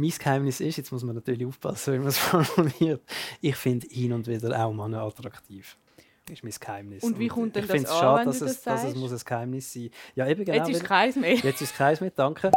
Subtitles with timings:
[0.00, 3.02] mein Geheimnis ist, jetzt muss man natürlich aufpassen, wie man es formuliert,
[3.40, 5.76] ich finde hin und wieder auch Männer attraktiv.
[6.26, 7.02] Das ist mein Geheimnis.
[7.04, 8.62] Und wie kommt denn ich das finde es an, schade, wenn dass du es, das
[8.64, 8.96] dass es sagst?
[8.96, 10.58] muss ein Geheimnis sein Ja, eben genau.
[10.58, 11.34] Jetzt ist weil- keins mehr.
[11.36, 12.50] Jetzt ist keins mehr, danke.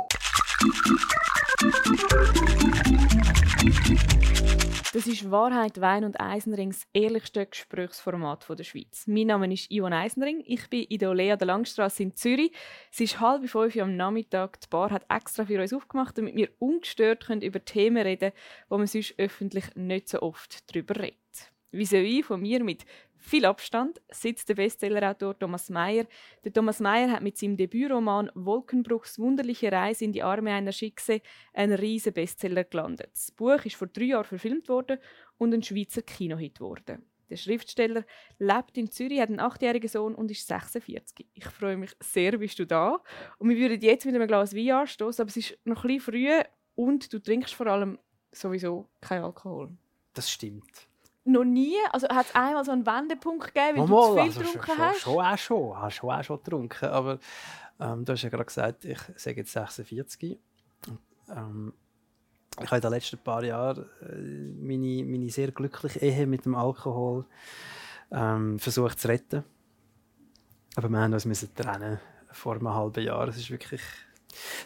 [4.92, 9.06] Das ist Wahrheit, Wein und Eisenring, das ehrlichste Gesprächsformat der Schweiz.
[9.06, 10.42] Mein Name ist Ivan Eisenring.
[10.48, 12.52] Ich bin in der Olea der Langstrasse in Zürich.
[12.92, 14.60] Es ist halb fünf Uhr am Nachmittag.
[14.62, 18.32] Die Bar hat extra für uns aufgemacht, damit wir ungestört können über Themen reden
[18.68, 21.20] wo man sonst öffentlich nicht so oft darüber redet.
[21.72, 22.84] Vis-à-vis von mir mit
[23.20, 26.06] viel Abstand sitzt der Bestsellerautor Thomas Mayer.
[26.44, 31.22] Der Thomas Mayer hat mit seinem Debütroman Wolkenbruchs wunderliche Reise in die Arme einer Schickse
[31.54, 33.12] einen riesen Bestseller gelandet.
[33.14, 35.00] Das Buch ist vor drei Jahren verfilmt worden
[35.38, 37.04] und ein Schweizer Kinohit geworden.
[37.30, 38.06] Der Schriftsteller
[38.40, 41.28] lebt in Zürich, hat einen achtjährigen Sohn und ist 46.
[41.34, 43.00] Ich freue mich sehr, bist du da.
[43.38, 46.14] Und wir würden jetzt mit einem Glas Wein anstoßen, aber es ist noch ein bisschen
[46.14, 46.30] früh
[46.76, 48.00] und du trinkst vor allem
[48.32, 49.70] sowieso keinen Alkohol.
[50.14, 50.89] Das stimmt.
[51.30, 51.76] Noch nie?
[51.92, 54.66] Also hat es einmal so einen Wendepunkt gegeben, weil Mal, du zu viel also getrunken
[54.66, 55.00] schon, hast?
[55.00, 55.78] Schon, schon auch schon.
[55.78, 56.86] Habe schon auch schon getrunken.
[56.90, 57.20] Aber
[57.80, 60.40] ähm, du hast ja gerade gesagt, ich sage jetzt 46.
[61.30, 61.74] Ähm,
[62.60, 66.56] ich habe in den letzten paar Jahren äh, meine, meine sehr glückliche Ehe mit dem
[66.56, 67.26] Alkohol
[68.12, 69.44] ähm, versucht zu retten.
[70.76, 72.00] Aber wir haben uns müssen trennen
[72.32, 73.28] vor einem halben Jahr.
[73.28, 73.82] Es ist wirklich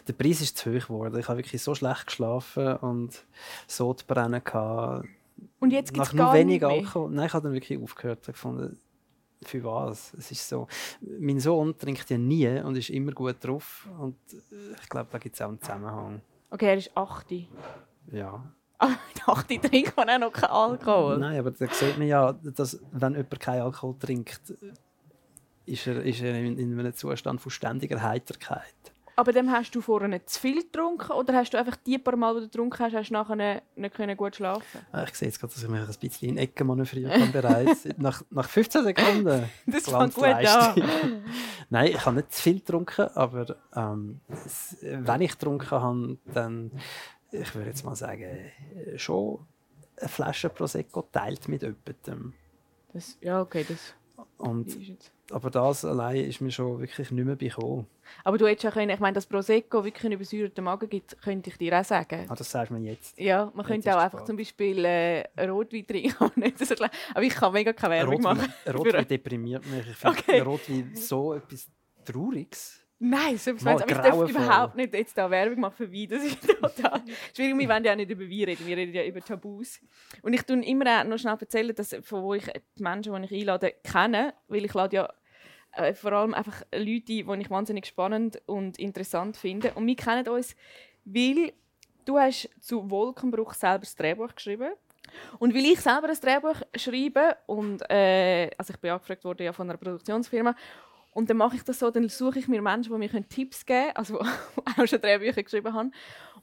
[0.06, 1.18] der Preis ist zu hoch geworden.
[1.18, 3.24] Ich habe wirklich so schlecht geschlafen und
[3.66, 5.06] so zu brennen gehabt.
[5.60, 6.70] Und jetzt gibt es nur gar wenig nicht mehr.
[6.70, 7.10] Alkohol.
[7.10, 8.20] Nein, ich habe dann wirklich aufgehört.
[8.20, 8.78] Ich gefunden,
[9.42, 10.14] für was?
[10.14, 10.66] Es ist so.
[11.00, 13.88] Mein Sohn trinkt ja nie und ist immer gut drauf.
[13.98, 14.16] Und
[14.80, 16.20] ich glaube, da gibt es auch einen Zusammenhang.
[16.50, 17.26] Okay, er ist 8.
[18.12, 18.52] Ja.
[18.78, 21.18] Aber mit 8 trinkt man auch noch keinen Alkohol.
[21.18, 24.54] Nein, aber da sieht man ja, dass wenn jemand keinen Alkohol trinkt,
[25.66, 28.93] ist er, ist er in, in einem Zustand von ständiger Heiterkeit.
[29.16, 32.34] Aber dann hast du vorher zu viel getrunken oder hast du einfach die paar Mal,
[32.34, 35.28] die du getrunken hast, hast du nachher nicht, nicht können gut schlafen Ah, Ich sehe
[35.28, 37.86] jetzt gerade, dass ich mich ein bisschen in Ecken manövriert habe bereits.
[37.96, 39.48] nach, nach 15 Sekunden.
[39.66, 40.74] Das fängt gut an.
[41.70, 44.20] Nein, ich habe nicht zu viel getrunken, aber ähm,
[44.82, 46.72] wenn ich getrunken habe, dann,
[47.30, 48.50] ich würde jetzt mal sagen,
[48.96, 49.46] schon
[49.96, 52.32] eine Flasche Prosecco teilt mit jemandem.
[52.92, 53.94] Das, ja, okay, das
[54.38, 54.76] Und,
[55.30, 57.86] aber das allein ist mir schon wirklich nicht mehr bekommen.
[58.22, 61.50] Aber du hättest ja können, ich meine, dass Prosecco wirklich einen übersäuerten Magen gibt, könnte
[61.50, 62.26] ich dir auch sagen.
[62.28, 63.18] Ah, das sagst du mir jetzt.
[63.18, 66.14] Ja, man Jetzt könnte auch einfach zum Beispiel äh, Rotwein trinken.
[67.14, 68.52] Aber ich kann mega keine Werbung Rotwein, machen.
[68.74, 69.88] Rotwein deprimiert mich.
[69.88, 70.40] Ich finde Okay.
[70.40, 71.68] Rotwein so etwas
[72.04, 72.83] Trauriges.
[73.06, 76.08] Nein, Mal aber ich darf überhaupt nicht jetzt da Werbung machen für Wein.
[76.08, 77.02] Das ist total
[77.36, 77.58] schwierig.
[77.58, 79.78] Wir wollen ja auch nicht über Wein reden, wir reden ja über Tabus.
[80.22, 82.46] Und ich tue immer noch schnell erzählen, dass, von wo ich
[82.78, 84.32] die Menschen, die ich einlade, kenne.
[84.48, 85.12] Weil ich lade ja
[85.72, 89.72] äh, vor allem einfach Leute ein, die ich wahnsinnig spannend und interessant finde.
[89.74, 90.56] Und wir kennen uns,
[91.04, 91.52] weil
[92.06, 94.72] du hast zu Wolkenbruch selber das Drehbuch geschrieben
[95.38, 99.52] und weil ich selber ein Drehbuch schreibe und äh, also ich bin angefragt worden ja
[99.52, 100.56] von einer Produktionsfirma
[101.14, 103.84] und dann mache ich das so, dann suche ich mir Menschen, die mir Tipps geben
[103.84, 105.92] können, also die auch schon Drehbücher geschrieben haben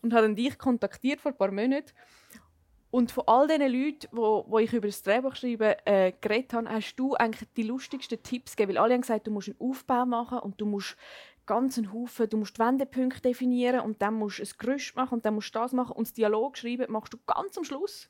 [0.01, 1.91] und habe dann dich kontaktiert vor ein paar Monaten
[2.91, 6.69] und von all diesen Leuten, wo, wo ich über das Drehbuch schreiben äh, geredet habe,
[6.69, 10.05] hast du eigentlich die lustigsten Tipps gegeben, weil alle haben gesagt, du musst einen Aufbau
[10.05, 10.97] machen und du musst
[11.45, 15.25] ganz einen Haufen, du musst Wendepunkte definieren und dann musst du ein Gerüst machen und
[15.25, 18.09] dann musst du das machen und das Dialog schreiben machst du ganz am Schluss.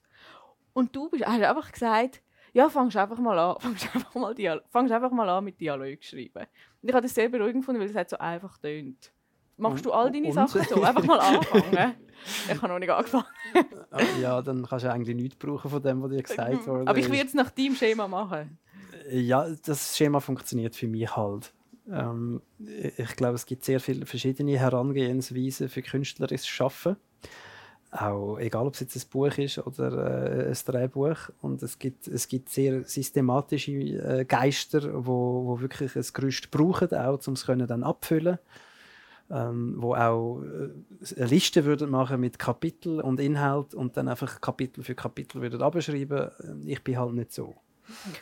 [0.73, 2.21] Und du hast einfach gesagt,
[2.53, 6.03] ja, fangst einfach mal an, fangst einfach mal, Dial fangst einfach mal an mit Dialog
[6.03, 6.45] schreiben.
[6.81, 9.11] Und ich habe das sehr beruhigend gefunden, weil es halt so einfach tönt.
[9.57, 10.81] Machst du all deine Und- Sachen so?
[10.81, 11.93] Einfach mal anfangen.
[12.49, 13.25] ich habe noch nicht angefangen.
[13.91, 16.87] Aber ja, dann kannst du eigentlich nichts brauchen von dem, was dir gesagt wurde.
[16.89, 18.57] Aber ich würde es nach deinem Schema machen.
[19.11, 21.53] Ja, das Schema funktioniert für mich halt.
[21.91, 22.41] Ähm,
[22.97, 26.95] ich glaube, es gibt sehr viele verschiedene Herangehensweisen für künstlerisches Schaffen.
[27.91, 31.17] Auch egal, ob es jetzt ein Buch ist oder äh, ein Drehbuch.
[31.41, 36.93] Und es gibt, es gibt sehr systematische äh, Geister, wo, wo wirklich ein Gerüst brauchen,
[36.93, 38.39] auch, um es können dann abfüllen
[39.31, 40.69] ähm, wo auch äh,
[41.15, 45.61] eine Liste würden machen mit Kapitel und Inhalt und dann einfach Kapitel für Kapitel würden
[45.61, 46.31] abschreiben.
[46.65, 47.55] Ich bin halt nicht so.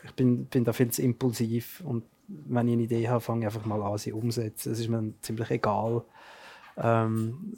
[0.03, 3.45] Ich bin, bin da viel zu impulsiv und wenn ich eine Idee habe, fange ich
[3.47, 4.71] einfach mal an, sie umzusetzen.
[4.71, 6.03] Es ist mir ziemlich egal,
[6.77, 7.55] ähm,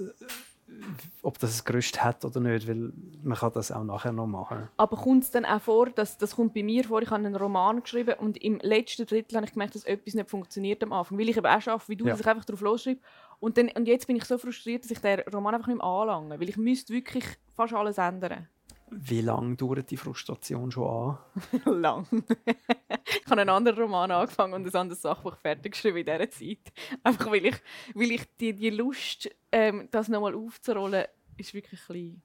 [1.21, 2.91] ob das ein Gerüst hat oder nicht, weil
[3.23, 4.67] man kann das auch nachher noch machen.
[4.77, 7.35] Aber kommt es dann auch vor, dass das kommt bei mir vor, ich habe einen
[7.35, 11.17] Roman geschrieben und im letzten Drittel habe ich gemerkt, dass etwas nicht funktioniert am Anfang.
[11.17, 12.11] Weil ich eben auch schaffe, wie du, Ja.
[12.11, 12.99] dass ich einfach drauf losschreibe.
[13.39, 15.85] Und, dann, und jetzt bin ich so frustriert, dass ich den Roman einfach nicht mehr
[15.85, 16.39] anlange.
[16.39, 17.25] Weil ich müsste wirklich
[17.55, 18.47] fast alles ändern.
[18.93, 21.17] Wie lange dauert die Frustration schon an?
[21.81, 22.05] Lang.
[22.11, 26.73] ich habe einen anderen Roman angefangen und ein anderes Sachbuch fertig geschrieben in dieser Zeit.
[27.01, 27.55] Einfach weil ich,
[27.95, 31.05] weil ich die, die Lust, ähm, das nochmal aufzurollen,
[31.37, 32.21] ist wirklich ein bisschen...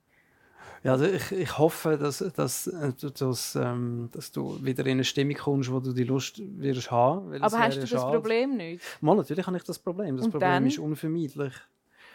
[0.82, 5.04] Ja, also ich, ich hoffe, dass, dass, äh, dass, ähm, dass du wieder in eine
[5.04, 7.32] Stimmung kommst, wo du die Lust wirst haben.
[7.42, 8.12] Aber hast du das schade.
[8.12, 8.84] Problem nicht?
[9.00, 10.16] Mal, natürlich habe ich das Problem.
[10.16, 10.66] Das Und Problem dann?
[10.66, 11.54] ist unvermeidlich.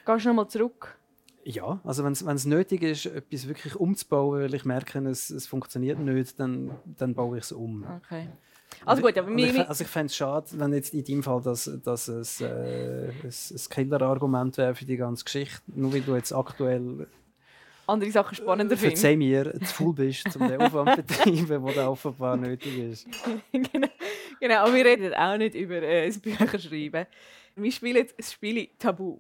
[0.06, 0.98] Gehst du nochmal zurück?
[1.44, 6.00] Ja, also wenn es nötig ist, etwas wirklich umzubauen, weil ich merke, es, es funktioniert
[6.00, 7.86] nicht, dann, dann baue ich es um.
[8.04, 8.28] Okay.
[8.86, 11.24] Also gut, aber Und wir, ich, also ich fände es schade, wenn jetzt in deinem
[11.24, 16.02] Fall das, dass es äh, ein, ein Killer-Argument wäre für die ganze Geschichte, nur weil
[16.02, 17.08] du jetzt aktuell,
[17.88, 19.02] andere Sachen spannender findest.
[19.02, 23.08] verzeih mir, zu faul bist, um den Aufwand zu betreiben, der da offenbar nötig ist.
[23.52, 23.88] genau.
[24.40, 27.06] genau, aber wir reden auch nicht über äh, das Bücherschreiben.
[27.56, 29.20] Wir spielen jetzt das Spiel Tabu.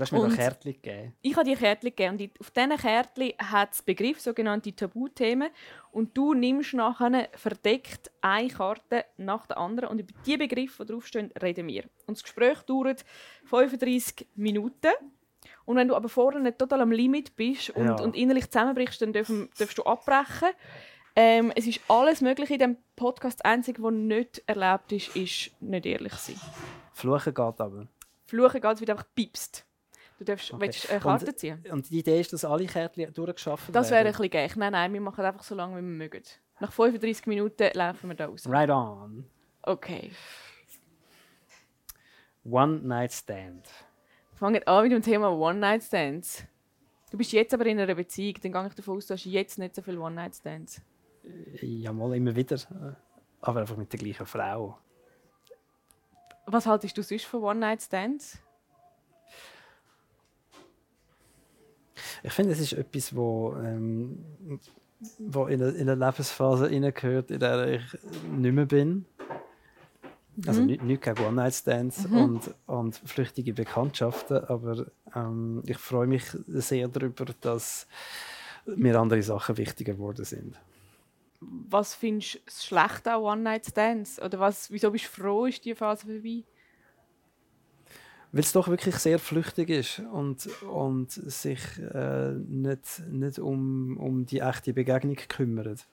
[0.00, 1.14] Du hast mir Und- noch Kärtchen gegeben.
[1.20, 5.50] Ich habe dir Kärtchen gegeben und auf diesen Kärtchen hat es Begriff, sogenannte Tabuthemen.
[5.92, 10.92] Und du nimmst nachher verdeckt eine Karte nach der anderen und über die Begriffe, die
[10.92, 11.84] draufstehen, reden wir.
[12.06, 13.04] Und das Gespräch dauert
[13.44, 14.88] 35 Minuten.
[15.66, 18.00] Und wenn du aber vorne nicht total am Limit bist und, Ja.
[18.00, 20.48] und innerlich zusammenbrichst, dann dürfen, darfst du abbrechen.
[21.14, 23.40] Ähm, es ist alles möglich in diesem Podcast.
[23.40, 26.40] Das Einzige, was nicht erlaubt ist, ist nicht ehrlich sein.
[26.94, 27.86] Fluchen geht aber.
[28.24, 29.66] Fluchen geht, es wird einfach piepst.
[30.20, 30.60] Du darfst Okay.
[30.66, 31.64] willst eine Karte Und- ziehen.
[31.72, 34.16] Und die Idee ist, dass alle Kärtchen durchgeschafft Das wäre ein werden.
[34.18, 34.54] bisschen gleich.
[34.54, 36.22] Nein, nein, wir machen einfach so lange, wie wir mögen.
[36.60, 38.46] Nach 35 Minuten laufen wir da raus.
[38.46, 39.24] Right on.
[39.62, 40.10] Okay.
[42.44, 43.66] One Night Stand.
[44.34, 46.44] Fangen an mit dem Thema One-Night-Stands.
[47.10, 49.58] Du bist jetzt aber in einer Beziehung, dann gehe ich davon aus, du hast jetzt
[49.58, 50.80] nicht so viele One-Night-Stands.
[51.62, 52.58] Ja, mal immer wieder.
[53.42, 54.78] Aber einfach mit der gleichen Frau.
[56.46, 58.38] Was haltest du sonst von One-Night-Stands?
[62.22, 64.24] Ich finde, es ist etwas, wo, ähm,
[65.18, 67.82] wo in, eine, in eine Lebensphase hineingehört, in der ich
[68.36, 69.06] nicht mehr bin.
[70.46, 70.66] Also Mhm.
[70.66, 72.16] nicht, nicht gegen One-Night-Stands Mhm.
[72.16, 77.86] und, und flüchtige Bekanntschaften, aber ähm, ich freue mich sehr darüber, dass
[78.64, 80.58] mir andere Sachen wichtiger geworden sind.
[81.40, 84.20] Was findest du schlecht an One-Night-Stands?
[84.22, 86.44] Oder was, wieso bist du froh, ist die Phase vorbei?
[88.32, 91.60] Weil es doch wirklich sehr flüchtig ist und, und sich
[91.92, 95.86] äh, nicht, nicht um, um die echte Begegnung kümmert.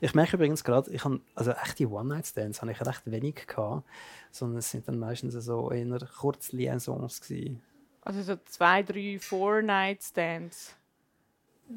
[0.00, 3.84] Ich merke übrigens gerade, ich habe, also echte One-Night-Stands habe ich recht wenig gehabt,
[4.30, 7.60] sondern es sind dann meistens so eher Kurzliaisons gewesen.
[8.02, 10.76] Also so zwei, drei, Four-Night-Stands.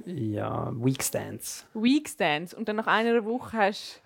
[0.05, 1.65] Ja, Weekstands.
[1.73, 2.53] Week-Stands.
[2.53, 4.04] Und dann nach einer Woche hast du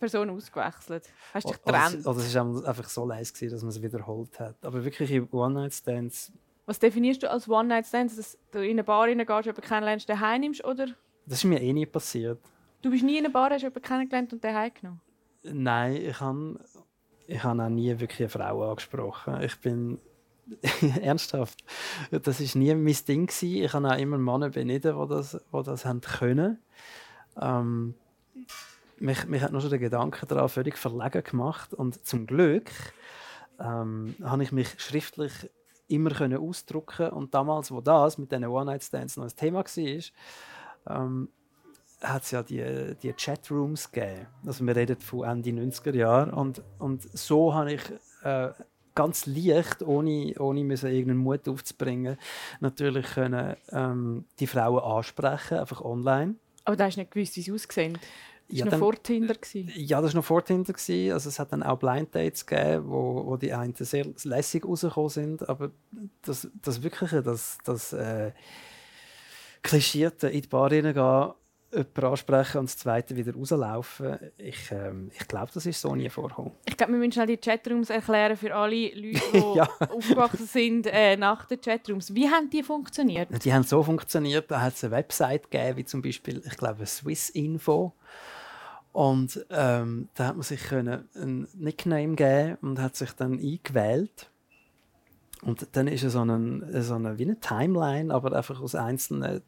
[0.00, 1.08] Person ausgewechselt.
[1.32, 2.00] Hast dich Oder, getrennt.
[2.00, 4.56] es- oder es war einfach so leise, gewesen, dass man es wiederholt hat.
[4.64, 6.32] Aber wirklich in One-Night-Stands,
[6.66, 8.16] Was definierst du als One-Night-Stand?
[8.18, 10.64] Dass du in eine Bar reingehst, jemanden kennenlernst, den heimnimmst?
[10.64, 10.86] Oder
[11.26, 12.40] das ist mir eh nie passiert.
[12.82, 15.00] du bist nie in eine Bar, hast jemanden kennengelernt und den heimgenommen?
[15.42, 16.58] Nein, ich habe
[17.26, 19.40] ich hab auch nie wirklich eine Frau angesprochen.
[19.42, 19.98] Ich bin
[21.00, 21.62] ernsthaft.
[22.10, 23.62] Das ist nie mein Ding gewesen.
[23.64, 26.58] Ich habe auch immer Männer beneden, die das, die das haben können.
[27.40, 27.94] Ähm,
[29.00, 32.70] mich, mich hat nur schon der Gedanke daran völlig verlegen gemacht und zum Glück
[33.58, 35.32] ähm, habe ich mich schriftlich
[35.88, 41.28] immer können ausdrucken und damals, wo das mit diesen One-Night-Stands noch ein Thema war, ähm,
[42.00, 44.26] hat es ja die, die Chatrooms gegeben.
[44.46, 46.32] Also wir reden von Ende 90er Jahre.
[46.32, 47.82] Und, und so habe ich
[48.22, 48.50] äh,
[48.94, 52.16] ganz leicht, ohne, ohne müssen irgendeinen Mut aufzubringen,
[52.60, 56.36] natürlich können, ähm, die Frauen ansprechen, einfach online.
[56.64, 57.98] Aber da hast du nicht gewusst, wie sie aussehen.
[58.50, 59.34] Das Ja, war noch dann- vor Tinder.
[59.34, 59.72] gewesen.
[59.76, 60.72] Ja, das war noch vor Tinder.
[60.72, 61.12] gewesen.
[61.12, 65.10] Also es hat dann auch Blind Dates gegeben, wo, wo die einen sehr lässig rausgekommen
[65.10, 65.48] sind.
[65.48, 65.70] Aber
[66.22, 68.32] das, das Wirkliche, das, das äh,
[69.62, 70.94] Klischierte in die Bar reingehen,
[71.72, 76.08] jemanden ansprechen und das Zweite wieder rauslaufen, ich, ähm, ich glaube, das ist so nie
[76.08, 76.50] vorgekommen.
[76.66, 79.68] Ich glaube, wir müssen schnell die Chatrooms erklären für alle Leute, die Ja.
[79.88, 82.12] aufgewachsen sind äh, nach den Chatrooms.
[82.14, 83.28] Wie haben die funktioniert?
[83.44, 86.84] Die haben so funktioniert, da hat es eine Website gegeben, wie zum Beispiel, ich glaube,
[86.86, 87.92] Swiss Info.
[88.92, 94.30] Und ähm, da hat man sich können einen Nickname geben und hat sich dann eingewählt.
[95.42, 99.42] Und dann ist es so eine, so eine, wie eine Timeline, aber einfach aus einzelnen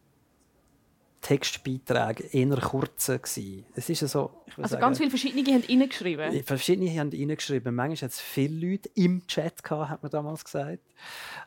[1.22, 3.64] Textbeiträgen eher kurze gewesen.
[3.74, 6.42] Es ist so, Also sagen, ganz viele verschiedene haben reingeschrieben.
[6.42, 7.74] Verschiedene haben reingeschrieben.
[7.74, 10.80] Manchmal hat es viele Leute im Chat gehabt, hat man damals gesagt.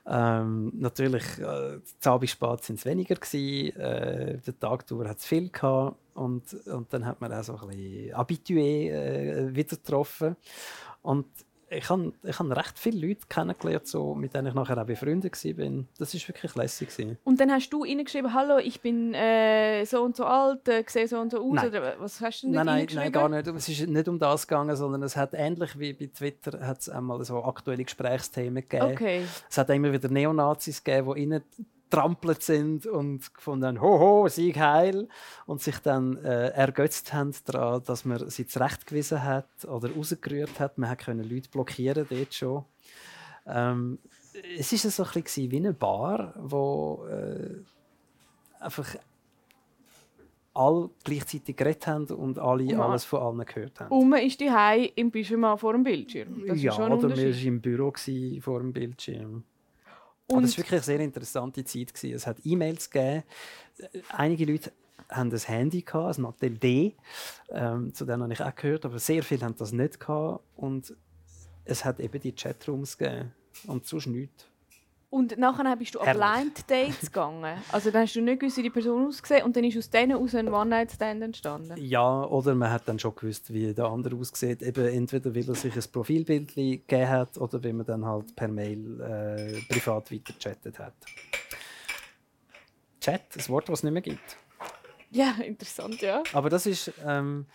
[0.07, 3.75] Ähm, natürlich, äh, die Abendspät sind es weniger gewesen.
[3.77, 5.97] Äh, der Tag durch hat es viel gehabt.
[6.13, 10.37] Und, und dann hat man auch so ein bisschen Habitué äh, wieder getroffen.
[11.01, 11.25] Und
[11.69, 15.33] ich habe ich hab recht viele Leute kennengelernt, so, mit denen ich nachher auch befreundet
[15.33, 15.83] war.
[15.97, 16.89] Das war wirklich lässig.
[16.89, 17.17] gewesen.
[17.23, 21.07] Und dann hast du reingeschrieben, hallo, ich bin äh, so und so alt, äh, sehe
[21.07, 21.53] so und so aus.
[21.53, 21.67] Nein.
[21.67, 23.47] Oder was hast du denn Nein, nein, nein, gar nicht.
[23.47, 26.89] Es ist nicht um das gegangen, sondern es hat ähnlich wie bei Twitter hat es
[26.89, 28.91] einmal so aktuelle Gesprächsthemen gegeben.
[28.91, 29.21] Okay.
[29.49, 31.41] Es hat immer wieder Neonazis gegeben, die
[31.89, 35.07] trampelt sind und gefunden haben, hoho, Sieg heil
[35.45, 40.77] und sich dann äh, ergötzt haben daran, dass man sie zurechtgewiesen hat oder rausgerührt hat.
[40.77, 42.65] Man konnte Leute blockieren dort schon.
[43.47, 43.99] Ähm,
[44.57, 47.61] es war so ein bisschen wie eine Bar, wo äh,
[48.59, 48.97] einfach
[50.53, 53.91] alle gleichzeitig geredet haben und alle Und alles von allen gehört haben.
[53.91, 54.49] Um ist die
[54.95, 56.43] im Pyjama vor dem Bildschirm.
[56.47, 57.93] Das ja, oder wir waren im Büro
[58.41, 59.43] vor dem Bildschirm.
[60.27, 61.93] Aber Und es war wirklich eine sehr interessante Zeit.
[61.93, 62.15] Gewesen.
[62.15, 63.23] Es hat E-Mails gegeben.
[64.09, 64.71] Einige Leute
[65.09, 66.95] haben ein Handy, gehabt, ein Mattel D.
[67.49, 69.99] Ähm, zu denen habe ich auch gehört, aber sehr viele haben das nicht.
[69.99, 70.43] Gehabt.
[70.55, 70.95] Und
[71.63, 73.33] es hat eben die Chatrooms gegeben.
[73.67, 74.47] Und sonst nichts.
[75.15, 76.25] Und nachher bist du Herrlich.
[76.25, 77.57] Blind Dates gegangen.
[77.71, 80.17] Also dann hast du nicht gewusst, wie die Person ausgesehen und dann ist aus denen
[80.17, 81.77] aus ein One-Night-Stand entstanden.
[81.77, 84.61] Ja, oder man hat dann schon gewusst, wie der andere aussieht.
[84.61, 88.49] Eben entweder weil er sich ein Profilbild gegeben hat oder weil man dann halt per
[88.49, 90.95] Mail äh, privat weiter gechattet hat.
[92.99, 94.37] Chat, ein Wort, das es nicht mehr gibt.
[95.11, 96.23] Ja, interessant, ja.
[96.33, 97.45] Aber das ist ähm,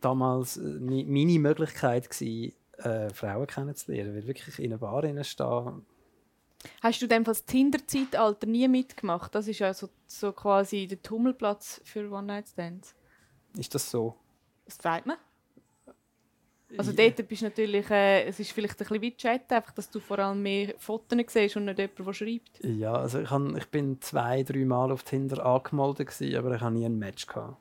[0.00, 5.86] damals äh, meine Möglichkeit gewesen, äh, Frauen kennenzulernen, weil wirklich in einer Bar stehen.
[6.82, 9.34] Hast du dann das Tinder-Zeitalter nie mitgemacht?
[9.34, 12.94] Das ist ja so, so quasi der Tummelplatz für One-Night-Stands.
[13.56, 14.14] Ist das so?
[14.64, 15.16] Das sagt man.
[16.76, 17.08] Also Ja.
[17.10, 20.00] dort bist du natürlich, äh, es ist vielleicht ein bisschen wie Chat, einfach, dass du
[20.00, 22.64] vor allem mehr Fotos siehst und nicht jemand, der schreibt.
[22.64, 26.60] Ja, also ich, han, ich bin zwei, drei Mal auf Tinder angemeldet, gewesen, aber ich
[26.60, 27.56] habe nie ein Match gehabt.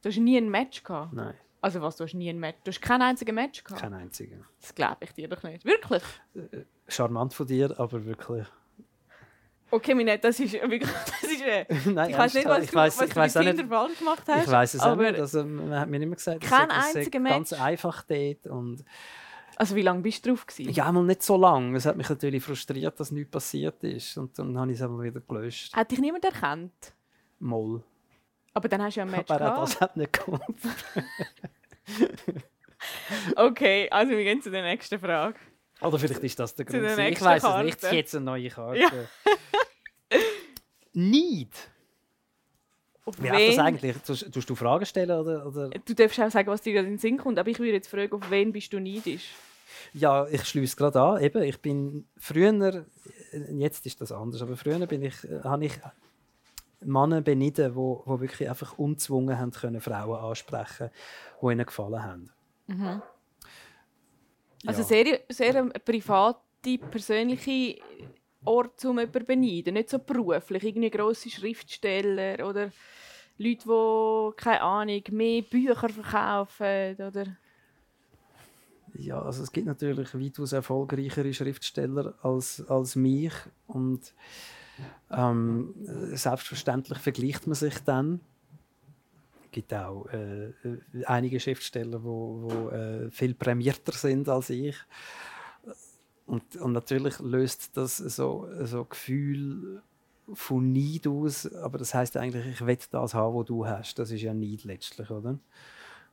[0.00, 1.12] Du hast nie ein Match gehabt.
[1.12, 2.58] Nein, Also was, du hast nie ein Match?
[2.64, 3.80] Du hast kein einziges Match gehabt?
[3.80, 4.38] kein einziger.
[4.60, 5.64] Das glaube ich dir doch nicht.
[5.64, 6.02] Wirklich?
[6.88, 8.44] Charmant von dir, aber wirklich.
[9.70, 12.96] Okay, meine, das ist wirklich, das ist, äh, Nein, ich weiß nicht, was, ich weiss,
[12.96, 13.56] du, was ich du weiss mit nicht.
[13.56, 14.44] Tinder falsch gemacht hast.
[14.44, 15.20] Ich weiß es auch aber, nicht.
[15.20, 18.46] Also, man hat mir immer gesagt, es Kein es einziger ganz einfach dort.
[18.48, 18.84] Und
[19.56, 20.72] Also wie lange bist du drauf gewesen?
[20.72, 21.74] ja, mal nicht so lang.
[21.76, 24.18] Es hat mich natürlich frustriert, dass nichts passiert ist.
[24.18, 25.74] Und dann habe ich es aber wieder gelöscht.
[25.74, 26.92] Hat dich niemand erkannt?
[27.38, 27.82] Moll.
[28.54, 30.70] Aber dann hast du ja ein Match Aber auch das hat nicht geholfen.
[33.36, 35.38] Okay, also wir gehen zu der nächsten Frage.
[35.80, 36.84] Oder vielleicht ist das der Grund.
[36.84, 37.92] Ich weiß es nicht.
[37.92, 38.80] Jetzt eine neue Karte.
[38.80, 38.90] Ja.
[40.92, 41.48] Neid.
[43.04, 43.60] Auf Wie heißt das wen?
[43.60, 43.96] eigentlich?
[43.98, 45.10] Tust, du Fragen stellen?
[45.10, 45.70] Oder, oder?
[45.70, 47.88] Du darfst auch sagen, was dir gerade in den Sinn kommt, aber ich würde jetzt
[47.88, 49.30] fragen, auf wen bist du neidisch?
[49.92, 51.22] Ja, ich schließe gerade an.
[51.22, 52.86] Eben, ich bin früher,
[53.52, 55.72] jetzt ist das anders, aber früher bin ich, äh, habe ich
[56.84, 60.90] Männer beneidet, wo, wo wirklich einfach unzwungen haben können, Frauen ansprechen,
[61.40, 62.30] die ihnen gefallen haben.
[64.66, 64.86] Also Ja.
[64.86, 67.78] sehr, sehr eine private, persönliche
[68.44, 69.74] Ort, um jemanden zu beneiden.
[69.74, 72.70] Nicht so beruflich, irgendwie grosse Schriftsteller oder
[73.38, 77.36] Leute, die, keine Ahnung, mehr Bücher verkaufen oder...
[78.94, 83.32] Ja, also es gibt natürlich weitaus erfolgreichere Schriftsteller als, als mich
[83.66, 84.12] und
[85.10, 85.74] ähm,
[86.12, 88.20] selbstverständlich vergleicht man sich dann.
[89.44, 90.52] Es gibt auch äh,
[91.04, 94.76] einige Schriftsteller, die wo, wo, äh, viel prämierter sind als ich.
[96.26, 99.82] Und, und natürlich löst das so, so Gefühl
[100.32, 103.98] von Neid aus, aber das heißt eigentlich, ich will das haben, was du hast.
[103.98, 105.38] Das ist ja Neid letztlich, oder?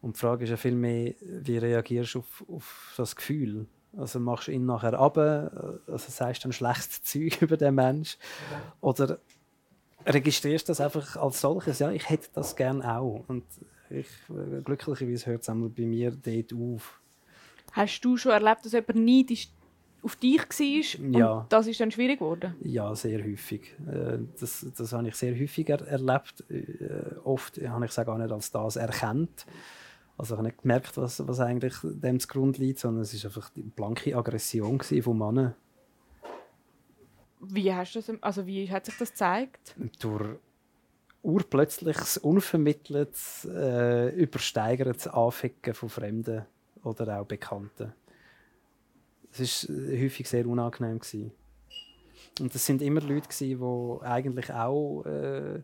[0.01, 3.67] Und die Frage ist ja viel mehr, wie reagierst du auf, auf das Gefühl?
[3.97, 8.17] Also machst du ihn nachher ab, also sagst du dann schlechtes Zeug über den Mensch
[8.81, 9.17] oder
[10.05, 11.79] registrierst du das einfach als solches?
[11.79, 13.23] Ja, ich hätte das gern auch.
[13.27, 13.43] Und
[13.89, 17.01] ich, äh, glücklicherweise hört es einmal bei mir dort auf.
[17.73, 19.49] Hast du schon erlebt, dass jemand neidisch
[20.01, 21.31] auf dich war Ja.
[21.39, 22.55] und das ist dann schwierig geworden?
[22.63, 23.75] Ja, sehr häufig.
[23.91, 26.43] Äh, Das, das habe ich sehr häufig er erlebt.
[26.49, 29.45] Äh, Oft habe ich es auch gar nicht als das erkannt.
[30.19, 33.49] Also ich habe nicht gemerkt, was, was eigentlich dem zugrunde liegt, sondern es war einfach
[33.51, 35.55] die blanke Aggression von Männern.
[37.39, 39.75] Wie, hast du das, also wie hat sich das gezeigt?
[40.01, 40.37] Durch
[41.21, 46.45] urplötzliches, unvermitteltes, äh, übersteigertes Anficken von Fremden
[46.83, 47.93] oder auch Bekannten.
[49.31, 50.99] Es war äh, häufig sehr unangenehm.
[50.99, 51.31] Gewesen.
[52.41, 55.61] Und es sind immer Leute, gewesen, die eigentlich auch äh,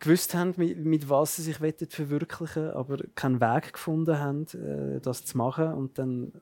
[0.00, 5.00] gewusst haben, mit, mit was sie sich wollen verwirklichen aber keinen Weg gefunden haben, äh,
[5.00, 5.72] das zu machen.
[5.72, 6.32] Und dann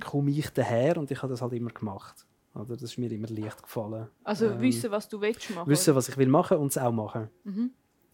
[0.00, 2.26] komme ich daher und ich habe das halt immer gemacht.
[2.54, 4.08] Oder das ist mir immer leicht gefallen.
[4.24, 5.70] Also Ähm, wissen, was du willst machen.
[5.70, 7.28] Wissen, was ich will machen und es auch machen.
[7.44, 7.70] Mhm.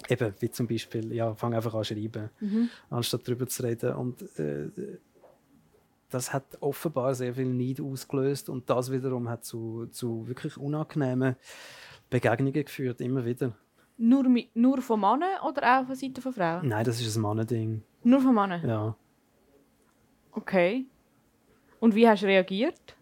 [0.09, 2.69] Eben, wie zum Beispiel, ja, fang einfach an zu schreiben, Mhm.
[2.89, 3.95] anstatt darüber zu reden.
[3.95, 4.69] Und äh,
[6.09, 11.37] das hat offenbar sehr viel Neid ausgelöst und das wiederum hat zu, zu wirklich unangenehmen
[12.11, 13.53] Begegnungen geführt, immer wieder.
[14.01, 14.25] Nur,
[14.55, 16.69] nur von Männern oder auch von Seiten von Frauen?
[16.69, 17.83] Nein, das ist ein Mannending.
[18.05, 18.67] Nur von Männern?
[18.67, 18.97] Ja.
[20.33, 20.87] Okay.
[21.81, 22.97] Und wie hast du reagiert?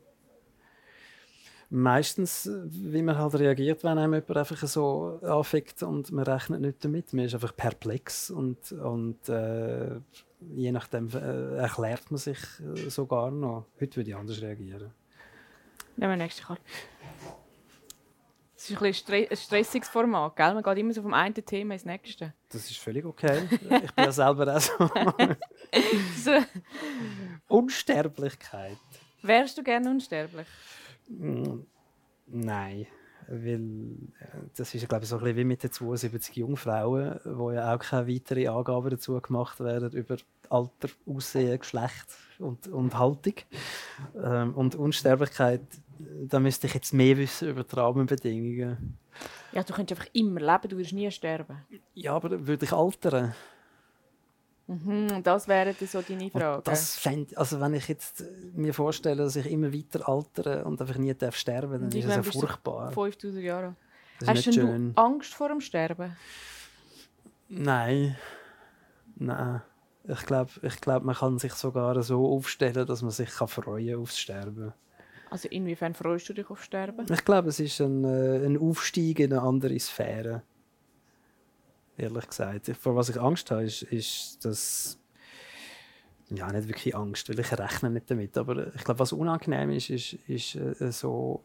[1.68, 6.84] Meistens, wie man halt reagiert, wenn einem jemand einfach so anfängt und man rechnet nicht
[6.84, 7.12] damit.
[7.12, 10.00] Man ist einfach perplex und, und äh,
[10.54, 13.66] je nachdem äh, erklärt man sich äh, sogar noch.
[13.80, 14.92] Heute würde ich anders reagieren.
[15.96, 16.62] Nehmen wir nächste Karte.
[18.56, 20.54] Es ist ein, bisschen ein stressiges Format, gell?
[20.54, 22.32] Man geht immer so vom einen Thema ins nächste.
[22.48, 23.42] Das ist völlig okay.
[23.50, 24.90] Ich bin ja selber auch so.
[26.16, 26.30] so.
[27.48, 28.78] Unsterblichkeit.
[29.22, 30.46] Wärst du gerne unsterblich?
[31.08, 31.60] Mm,
[32.26, 32.86] nein.
[33.28, 33.60] Weil
[34.20, 37.74] äh, das ist, glaube ich, so ein bisschen wie mit den 72 Jungfrauen, wo ja
[37.74, 40.16] auch keine weiteren Angaben dazu gemacht werden über
[40.48, 42.06] Alter, Aussehen, Geschlecht
[42.38, 43.34] und, und Haltung.
[44.22, 45.62] Ähm, und Unsterblichkeit,
[45.98, 48.98] da müsste ich jetzt mehr wissen über die Rahmenbedingungen.
[49.52, 51.64] Ja, du könntest einfach immer leben, du wirst nie sterben.
[51.94, 53.34] Ja, aber würde ich altern?
[54.68, 56.56] Mhm, das wäre so deine Frage.
[56.56, 60.80] Und das fänd, also wenn ich jetzt mir vorstelle, dass ich immer weiter altere und
[60.80, 62.90] einfach nie darf sterben, dann ist das ja furchtbar.
[62.90, 63.76] 5000 Jahre.
[64.26, 66.16] Hast du Angst vor dem Sterben?
[67.48, 68.16] Nein,
[69.16, 69.62] nein.
[70.08, 74.00] Ich glaube, ich glaub, man kann sich sogar so aufstellen, dass man sich kann freuen
[74.00, 74.72] aufs Sterben.
[75.30, 77.06] Also inwiefern freust du dich aufs Sterben?
[77.12, 80.42] Ich glaube, es ist ein, äh, ein Aufstieg in eine andere Sphäre
[81.96, 82.70] ehrlich gesagt.
[82.80, 84.98] Vor was ich Angst habe, ist, ist dass
[86.30, 88.36] ja, nicht wirklich Angst, weil ich rechne nicht damit.
[88.36, 91.42] Aber ich glaube, was unangenehm ist, ist, ist äh, so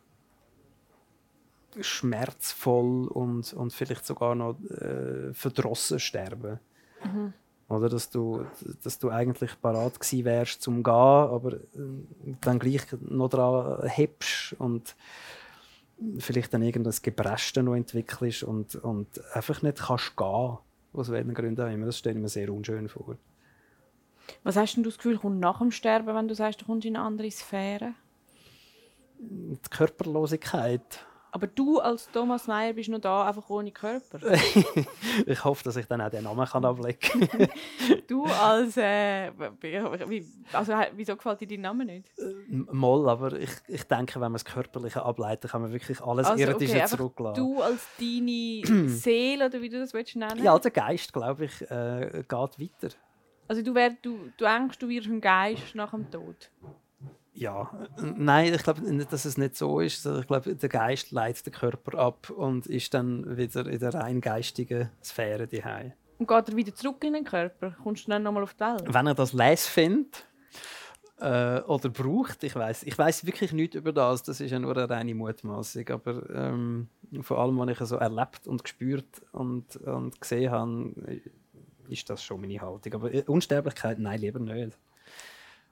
[1.79, 6.59] schmerzvoll und, und vielleicht sogar noch äh, verdrossen sterben.
[7.03, 7.33] Mhm.
[7.69, 8.45] Oder dass du,
[8.83, 11.59] dass du eigentlich parat gewesen wärst zum Gehen, aber äh,
[12.41, 14.95] dann gleich noch daran hebst und
[16.19, 20.57] vielleicht dann irgendein Gebrechen noch entwickelst und, und einfach nicht kannst gehen,
[20.93, 21.85] aus welchen Gründen auch immer.
[21.85, 23.17] Das stelle ich mir sehr unschön vor.
[24.43, 26.85] Was hast denn du das Gefühl, kommt nach dem Sterben, wenn du sagst, du kommst
[26.85, 27.93] in eine andere Sphäre?
[29.19, 31.05] Die Körperlosigkeit.
[31.33, 34.19] Aber du als Thomas Meyer bist noch da, einfach ohne Körper.
[35.25, 37.47] ich hoffe, dass ich dann auch den Namen kann ablegen kann.
[38.05, 38.75] du als.
[38.75, 39.31] Äh,
[40.51, 42.09] also, wieso gefällt dir dein Name nicht?
[42.19, 42.33] Äh,
[42.71, 46.43] Moll, aber ich, ich denke, wenn man das Körperliche ableitet, kann man wirklich alles also,
[46.43, 47.41] Irdische okay, zurücklassen.
[47.41, 51.61] Du als deine Seele, oder wie du das willst nennen Ja, der Geist, glaube ich,
[51.71, 52.93] äh, geht weiter.
[53.47, 56.51] Also, du, wär, du, du denkst, du wirst ein Geist nach dem Tod?
[57.33, 57.71] Ja,
[58.17, 60.05] nein, ich glaube nicht, dass es nicht so ist.
[60.05, 64.19] Ich glaube, der Geist leitet den Körper ab und ist dann wieder in der rein
[64.19, 65.93] geistigen Sphäre daheim.
[66.17, 67.75] Und geht er wieder zurück in den Körper?
[67.81, 68.93] Kommst du dann nochmal auf die Welt?
[68.93, 70.25] Wenn er das les findet
[71.19, 74.23] äh, oder braucht, ich weiß, ich weiß wirklich nichts über das.
[74.23, 75.87] Das ist ja nur eine reine Mutmaßung.
[75.89, 76.89] Aber ähm,
[77.21, 80.93] vor allem, was ich so erlebt und gespürt und, und gesehen habe,
[81.87, 82.93] ist das schon meine Haltung.
[82.93, 84.77] Aber äh, Unsterblichkeit, nein, lieber nicht.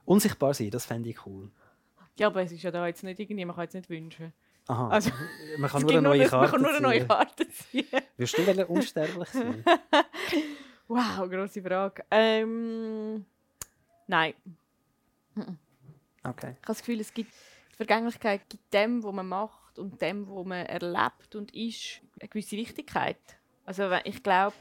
[0.10, 1.52] Unsichtbar sein, das fände ich cool.
[2.18, 4.34] Ja, aber es ist ja da jetzt nicht irgendwie, man kann jetzt nicht wünschen.
[4.68, 5.12] Aha, also,
[5.60, 7.86] man kann nur eine neue Karte Man kann nur eine neue Karte ziehen.
[8.18, 9.64] Wirst du denn unsterblich sein?
[10.88, 12.04] wow, grosse Frage.
[12.10, 13.24] Ähm,
[14.08, 14.34] nein.
[15.36, 15.46] Okay.
[16.24, 17.32] Ich habe das Gefühl, es gibt
[17.74, 22.30] die Vergänglichkeit gibt dem, was man macht und dem, was man erlebt und ist, eine
[22.30, 23.38] gewisse Wichtigkeit.
[23.64, 24.56] Also ich glaube,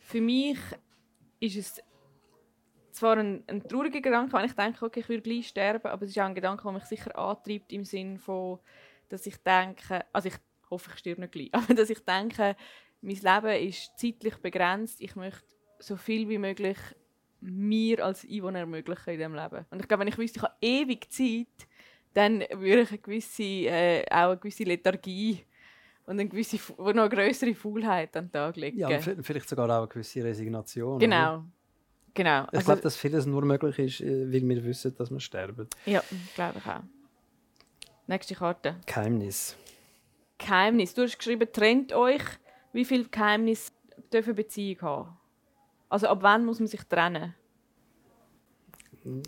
[0.00, 0.58] für mich
[1.40, 1.82] ist es
[2.94, 6.10] zwar ein, ein trauriger Gedanke, wenn ich denke, okay, ich würde gleich sterben, aber es
[6.10, 8.58] ist auch ein Gedanke, der mich sicher antreibt im Sinn von,
[9.08, 10.36] dass ich denke, also ich
[10.70, 12.56] hoffe, ich sterbe nicht gleich, aber dass ich denke,
[13.00, 15.44] mein Leben ist zeitlich begrenzt, ich möchte
[15.78, 16.78] so viel wie möglich
[17.40, 19.66] mir als Einwohner ermöglichen in diesem Leben.
[19.70, 21.68] Und ich glaube, wenn ich wüsste, ich habe ewig Zeit,
[22.14, 25.44] dann würde ich eine gewisse, äh, auch eine gewisse Lethargie
[26.06, 28.78] und eine gewisse, noch eine größere Faulheit an den Tag legen.
[28.78, 30.98] Ja, vielleicht sogar auch eine gewisse Resignation.
[30.98, 31.34] Genau.
[31.34, 31.44] Oder?
[32.14, 32.44] Genau.
[32.44, 35.66] Ich also, glaube, dass vieles nur möglich ist, äh, weil wir wissen, dass wir sterben.
[35.86, 36.02] Ja,
[36.34, 36.82] glaube ich auch.
[38.06, 38.76] Nächste Karte.
[38.86, 39.56] Geheimnis.
[40.38, 40.94] Geheimnis.
[40.94, 42.22] Du hast geschrieben, trennt euch.
[42.72, 43.72] Wie viel Geheimnis
[44.12, 45.16] dürfen Beziehung haben?
[45.88, 47.34] Also ab wann muss man sich trennen?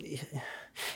[0.01, 0.25] Ich,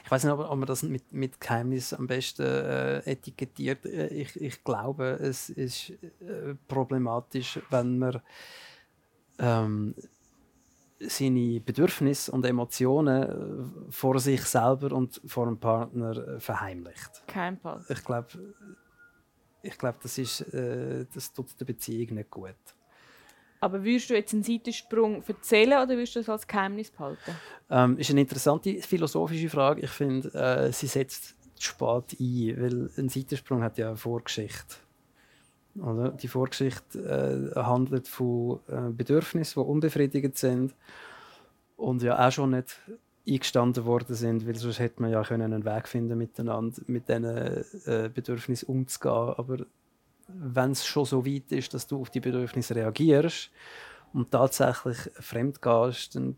[0.03, 3.85] ich weiß nicht, ob, man das mit, mit Geheimnis am besten äh, etikettiert.
[3.85, 8.21] Äh, ich, ich glaube, es ist äh, problematisch, wenn man
[9.39, 9.95] ähm,
[10.99, 13.23] seine Bedürfnisse und Emotionen
[13.87, 17.23] äh, vor sich selber und vor dem Partner äh, verheimlicht.
[17.27, 17.89] Kein Pass.
[17.89, 18.27] Ich glaube,
[19.61, 22.55] ich glaub, das, äh, das tut der Beziehung nicht gut.
[23.61, 27.35] Aber würdest du jetzt einen Seitensprung erzählen oder würdest du das als Geheimnis behalten?
[27.69, 29.81] Ähm, ist eine interessante philosophische Frage.
[29.81, 34.75] Ich finde, äh, sie setzt spät ein, weil ein Seitensprung hat ja eine Vorgeschichte.
[35.75, 36.09] Oder?
[36.11, 40.75] Die Vorgeschichte äh, handelt von äh, Bedürfnissen, die unbefriedigt sind
[41.77, 42.79] und ja auch schon nicht
[43.27, 47.25] eingestanden worden sind, weil sonst hätte man ja können einen Weg finden miteinander mit diesen
[47.25, 49.33] äh, Bedürfnissen umzugehen.
[49.37, 49.57] Aber
[50.27, 53.51] wenn es schon so weit ist, dass du auf die Bedürfnisse reagierst
[54.13, 56.35] und tatsächlich fremd gehst, dann,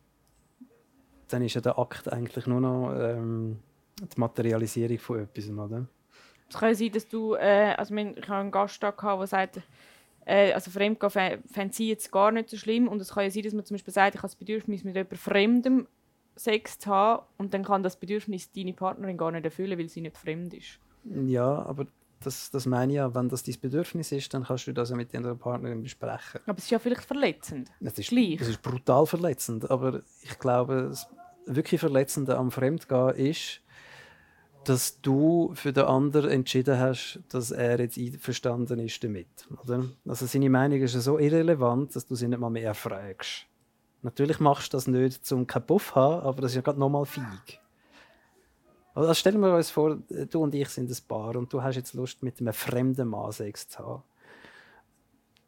[1.27, 3.59] dann ist ja der Akt eigentlich nur noch ähm,
[3.99, 5.87] die Materialisierung von etwas, oder?
[6.51, 9.61] Es kann sein, dass du, äh, also ich habe einen Gast da gehabt, der sagt,
[10.25, 13.43] äh, also Fremdgehen fände sie jetzt gar nicht so schlimm und es kann ja sein,
[13.43, 15.87] dass man zum Beispiel sagt, ich habe das Bedürfnis mit jemand Fremdem
[16.35, 20.01] Sex zu haben und dann kann das Bedürfnis deine Partnerin gar nicht erfüllen, weil sie
[20.01, 20.79] nicht fremd ist.
[21.03, 21.87] Ja, aber
[22.23, 24.95] das, das meine ich ja, wenn das dein Bedürfnis ist, dann kannst du das ja
[24.95, 26.41] mit deiner Partnerin besprechen.
[26.45, 27.69] Aber es ist ja vielleicht verletzend.
[27.79, 31.07] Es ist, es ist brutal verletzend, aber ich glaube, das
[31.45, 33.60] wirklich Verletzende am Fremdgehen ist,
[34.65, 39.27] dass du für den anderen entschieden hast, dass er jetzt einverstanden ist damit.
[39.63, 39.85] Oder?
[40.07, 43.47] Also seine Meinung ist so irrelevant, dass du sie nicht mal mehr fragst.
[44.03, 46.79] Natürlich machst du das nicht, um keinen Puff zu haben, aber das ist ja gerade
[46.79, 47.59] nochmal feig.
[48.93, 51.93] Also stellen wir uns vor, du und ich sind ein Paar und du hast jetzt
[51.93, 54.03] Lust, mit einem fremden Mann Sex zu haben.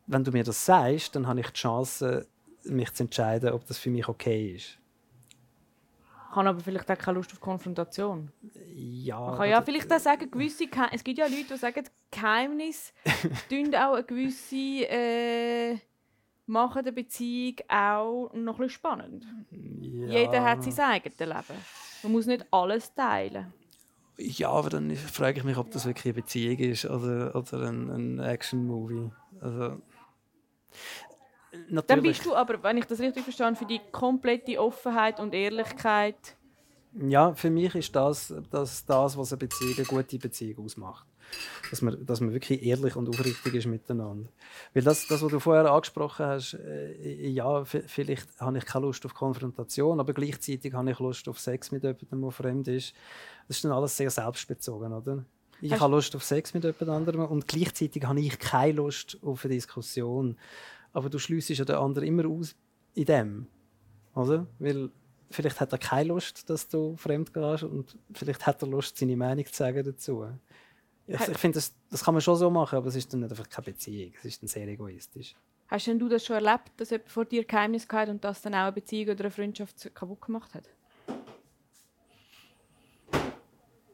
[0.07, 2.27] Wenn du mir das sagst, dann habe ich die Chance,
[2.63, 4.77] mich zu entscheiden, ob das für mich okay ist.
[6.33, 8.31] Ich habe aber vielleicht auch keine Lust auf Konfrontation.
[8.73, 9.19] Ja.
[9.19, 12.91] Man kann ja vielleicht auch sagen, gewisse Ge es gibt ja Leute, die sagen, Geheimnisse
[13.49, 15.77] tun auch eine gewisse äh,
[16.47, 19.27] machen die Beziehung auch noch ein spannend.
[19.51, 20.07] Ja.
[20.07, 21.59] Jeder hat sein eigenes Leben.
[22.01, 23.53] Man muss nicht alles teilen.
[24.17, 27.89] Ja, aber dann frage ich mich, ob das wirklich eine Beziehung ist oder, oder ein,
[27.91, 29.11] ein Action-Movie.
[29.39, 29.81] Also,
[31.53, 31.85] Natürlich.
[31.85, 36.35] Dann bist du aber, wenn ich das richtig verstehe, für die komplette Offenheit und Ehrlichkeit.
[36.95, 41.05] Ja, für mich ist das das, das was eine Beziehung, eine gute Beziehung ausmacht.
[41.69, 44.29] Dass man, dass man wirklich ehrlich und aufrichtig ist miteinander.
[44.73, 49.05] Weil das, das was du vorher angesprochen hast, äh, ja, vielleicht habe ich keine Lust
[49.05, 52.93] auf Konfrontation, aber gleichzeitig habe ich Lust auf Sex mit jemandem, der fremd ist.
[53.47, 55.25] Das ist dann alles sehr selbstbezogen, oder?
[55.61, 59.17] Ich hast habe Lust auf Sex mit jemand anderem und gleichzeitig habe ich keine Lust
[59.23, 60.37] auf eine Diskussion
[60.93, 62.55] aber du schliessest ja den anderen immer aus
[62.93, 63.47] in dem.
[64.15, 64.47] Oder?
[64.59, 64.89] Weil
[65.31, 69.17] vielleicht hat er keine Lust, dass du fremd gehst und vielleicht hat er Lust, seine
[69.17, 70.27] Meinung zu sagen dazu.
[71.07, 73.31] Ich, ich finde, das, das kann man schon so machen, aber es ist dann nicht
[73.31, 74.13] einfach keine Beziehung.
[74.19, 75.35] Es ist dann sehr egoistisch.
[75.67, 78.53] Hast denn du das schon erlebt, dass jemand vor dir Geheimnis hat und das dann
[78.53, 80.69] auch eine Beziehung oder eine Freundschaft kaputt gemacht hat?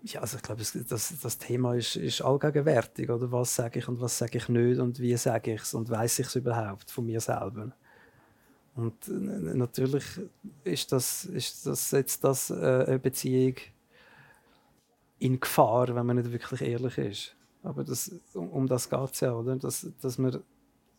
[0.03, 3.09] Ja, also ich glaube, das, das Thema ist, ist allgegenwärtig.
[3.09, 3.31] Oder?
[3.31, 6.19] Was sage ich und was sage ich nicht und wie sage ich es und weiß
[6.19, 7.73] ich es überhaupt von mir selber?
[8.75, 10.05] Und natürlich
[10.63, 13.55] ist das, ist das jetzt das, äh, eine Beziehung
[15.19, 17.35] in Gefahr, wenn man nicht wirklich ehrlich ist.
[17.61, 19.57] Aber das, um, um das geht es ja, oder?
[19.57, 20.41] Dass, dass man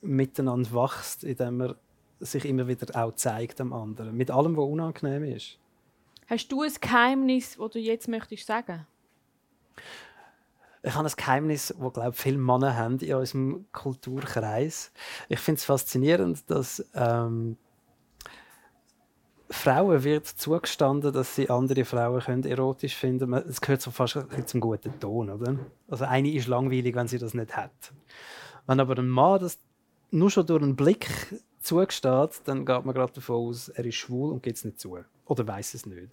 [0.02, 1.74] miteinander wächst, indem man
[2.20, 4.14] sich immer wieder auch zeigt am anderen.
[4.14, 5.58] Mit allem, was unangenehm ist.
[6.30, 8.86] Hast du ein Geheimnis, das du jetzt möchtest sagen?
[10.80, 14.92] Ich habe ein Geheimnis, das glaube viele Männer haben in unserem Kulturkreis.
[15.28, 17.56] Ich finde es faszinierend, dass ähm,
[19.50, 23.32] Frauen wird zugestanden, dass sie andere Frauen können erotisch finden.
[23.32, 24.16] Es gehört so fast
[24.46, 25.56] zum guten Ton, oder?
[25.88, 27.72] Also eine ist langweilig, wenn sie das nicht hat.
[28.68, 29.58] Wenn aber ein Mann das
[30.12, 31.08] nur schon durch einen Blick
[31.60, 34.96] zugesteht, dann geht man gerade davon aus, er ist schwul und geht es nicht zu
[35.30, 36.10] oder weiß es nicht.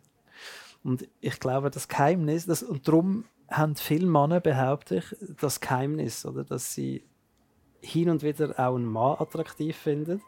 [0.84, 6.26] Und ich glaube, das Geheimnis, das, und darum haben viele Männer, behaupte ich, das Geheimnis,
[6.26, 7.04] oder, dass sie
[7.82, 10.22] hin und wieder auch einen Mann attraktiv finden.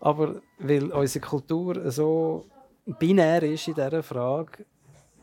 [0.00, 2.46] Aber weil unsere Kultur so
[2.98, 4.64] binär ist in dieser Frage,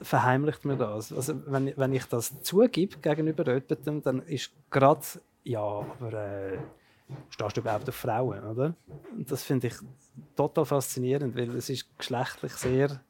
[0.01, 1.12] verheimlicht mir das.
[1.12, 5.01] Also wenn, wenn ich das zugebe gegenüber jemandem, dann ist gerade,
[5.43, 6.58] ja, aber äh,
[7.30, 8.76] stehst du überhaupt auf Frauen, oder?
[9.12, 9.76] Und das finde ich
[10.36, 13.02] total faszinierend, weil es ist geschlechtlich sehr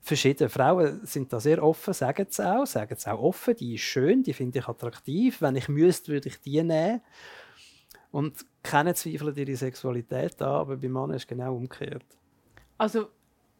[0.00, 0.48] verschieden.
[0.48, 4.22] Frauen sind da sehr offen, sagen es auch, sagen es auch offen, die ist schön,
[4.22, 5.42] die finde ich attraktiv.
[5.42, 7.00] Wenn ich müsste, würde ich die nehmen.
[8.12, 12.04] Und keine zweifeln ihre Sexualität an, aber bei Männern ist es genau umgekehrt.
[12.78, 13.08] Also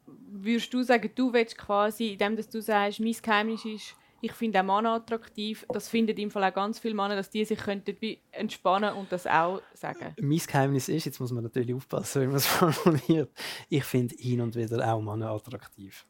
[0.07, 3.95] würdest du sagen, du willst quasi, indem du sagst, mein Geheimnis ist,
[4.27, 5.65] ich finde auch Männer attraktiv.
[5.69, 7.97] Das finden im Fall auch ganz viele Männer, dass die sich könnten
[8.33, 10.15] entspannen und das auch sagen.
[10.21, 13.31] Mein Geheimnis ist, jetzt muss man natürlich aufpassen, wie man es formuliert,
[13.69, 16.07] ich finde hin und wieder auch Männer attraktiv.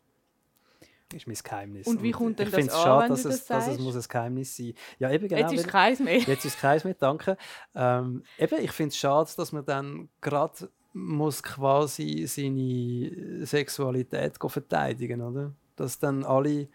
[1.08, 1.86] Das ist mein Geheimnis.
[1.86, 4.56] Und wie kommt denn ich das an, schade, dass, es, dass es muss ein Geheimnis
[4.56, 6.18] sein ja, eben genau, Jetzt ist keins mehr.
[6.18, 7.36] Jetzt ist keins mehr, danke.
[7.76, 15.20] Ähm, eben, ich finde es schade, dass man dann gerade muss quasi seine Sexualität verteidigen
[15.20, 15.52] oder?
[15.76, 16.68] Dass dann alle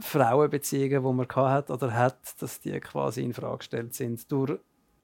[0.00, 4.58] Frauenbeziehungen, die man hat oder hat, dass die quasi in Frage gestellt sind durch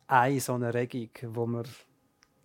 [0.07, 1.65] eine so eine Regung, die man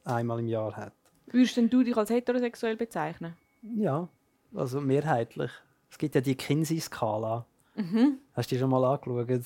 [0.03, 0.93] einmal im Jahr hat.
[1.27, 3.35] Würdest denn du dich als heterosexuell bezeichnen?
[3.61, 4.07] Ja.
[4.55, 5.51] also mehrheitlich.
[5.89, 7.45] Es gibt ja die Kinsey-Skala.
[7.75, 8.17] Mhm.
[8.33, 9.45] Hast du die schon mal angeschaut?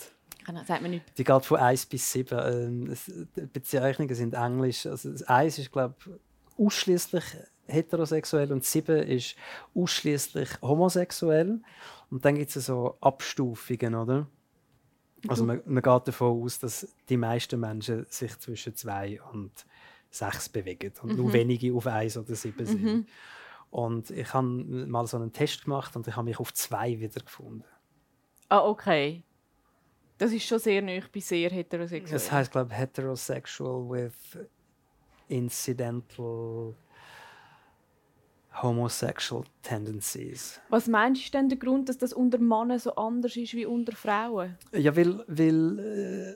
[0.65, 1.17] Sagt mir nicht.
[1.17, 2.39] Die geht von 1 bis 7.
[2.39, 2.97] Ähm,
[3.35, 4.85] die Bezeichnungen sind englisch.
[4.85, 7.23] Also das 1 ist, glaube ich, ausschließlich
[7.67, 9.35] heterosexuell und 7 ist
[9.73, 11.61] ausschließlich homosexuell.
[12.09, 14.27] Und dann gibt es so Abstufungen, oder?
[15.27, 19.51] Also man, man geht davon aus, dass die meisten Menschen sich zwischen 2 und
[20.11, 23.09] 6 bewegen und nur wenige auf 1 oder 7 sind.
[23.71, 27.65] Und ich habe mal so einen Test gemacht und ich habe mich auf 2 wiedergefunden.
[28.49, 29.23] Ah, okay.
[30.17, 32.13] Das ist schon sehr neu bei sehr heterosexuell.
[32.13, 34.37] Das heißt, glaube ich, heterosexual with
[35.27, 36.75] incidental
[38.61, 40.59] homosexual tendencies.
[40.69, 43.93] Was meinst du denn der Grund, dass das unter Männern so anders ist wie unter
[43.93, 44.57] Frauen?
[44.71, 46.35] Ja, weil, weil äh,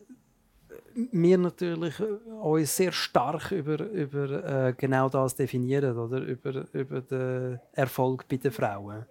[1.12, 6.19] wir natürlich uns sehr stark über, über äh, genau das definieren, oder?
[6.21, 9.05] Über, über den Erfolg bei den Frauen.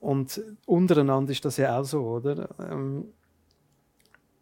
[0.00, 2.48] Und untereinander ist das ja auch so, oder?
[2.60, 3.12] Ähm,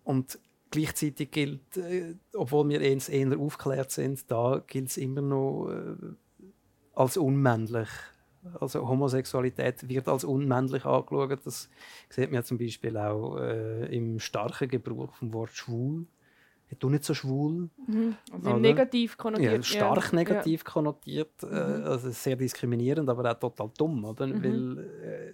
[0.04, 0.38] und
[0.70, 5.94] gleichzeitig gilt, äh, obwohl wir eher, eher aufgeklärt sind, da gilt es immer noch äh,
[6.96, 7.88] als unmännlich.
[8.60, 11.40] Also Homosexualität wird als unmännlich angeschaut.
[11.44, 11.68] Das
[12.08, 16.06] sieht man ja zum Beispiel auch äh, im starken Gebrauch vom Wort schwul.
[16.80, 17.70] Du nicht so schwul?
[18.32, 18.56] Also Oder?
[18.56, 19.66] im negativ Ja, konnotiert.
[19.66, 20.16] stark ja.
[20.16, 24.28] negativ konnotiert, äh, also sehr diskriminierend, aber auch total dumm, oder?
[24.42, 25.32] Weil äh,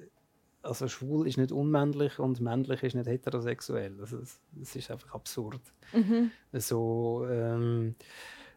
[0.62, 3.98] also schwul ist nicht unmännlich und männlich ist nicht heterosexuell.
[4.00, 5.60] Also es, es ist einfach absurd,
[6.52, 7.94] so ähm,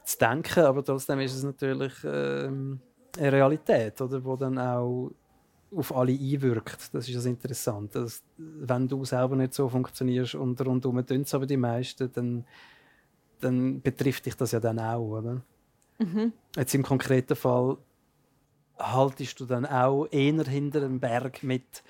[0.03, 2.81] zu denken, aber trotzdem ist es natürlich ähm,
[3.17, 5.11] eine Realität, oder, wo dann auch
[5.75, 6.93] auf alle einwirkt.
[6.93, 8.01] Das ist das Interessante.
[8.01, 12.45] Dass, wenn du selber nicht so funktionierst und rundum tun es aber die meisten, dann,
[13.39, 15.41] dann betrifft dich das ja dann auch, oder?
[16.55, 17.77] Jetzt im konkreten Fall
[18.77, 21.83] haltest du dann auch eher hinter dem Berg mit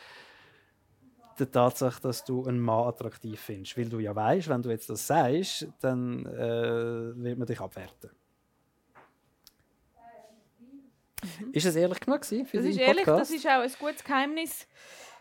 [1.40, 3.78] der Tatsache, dass du einen Mann attraktiv findest.
[3.78, 8.12] Weil du ja weißt, wenn du jetzt das sagst, dann äh, wird man dich abwerten.
[11.52, 13.22] Ist es ehrlich genug gewesen für Das ist ehrlich, Podcast?
[13.22, 14.68] das ist auch ein gutes Geheimnis,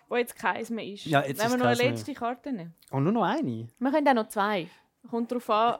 [0.08, 1.04] das jetzt keins mehr ist.
[1.06, 1.90] Ja, jetzt Wenn ist wir noch eine keins mehr.
[1.92, 2.74] letzte Karte nehmen.
[2.90, 3.68] Und nur noch eine.
[3.78, 4.68] Wir können auch noch zwei.
[5.10, 5.78] Kommt darauf an,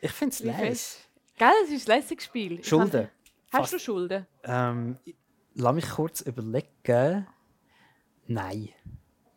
[0.00, 1.08] Ich finde es fest.
[1.38, 2.64] Gell, das ist ein lässiges Spiel.
[2.64, 2.90] Schulden.
[2.90, 3.10] kann-
[3.52, 3.72] Hast Fast.
[3.74, 4.26] du Schulden?
[4.44, 4.98] Ähm,
[5.54, 7.26] lass mich kurz überlegen.
[8.26, 8.70] Nein.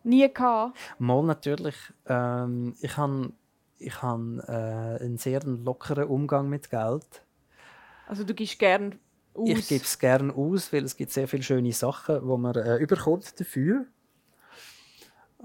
[0.04, 0.78] Nie gehabt.
[0.98, 1.76] Mal natürlich.
[2.08, 3.34] Ähm, ich habe
[3.78, 4.52] ich han, äh,
[5.04, 7.06] einen sehr lockeren Umgang mit Geld.
[8.08, 9.00] Also du gibst gern
[9.34, 9.50] aus.
[9.50, 12.78] Ich gebe es gerne aus, weil es gibt sehr viele schöne Sachen, die man äh,
[12.78, 13.86] überkommt dafür.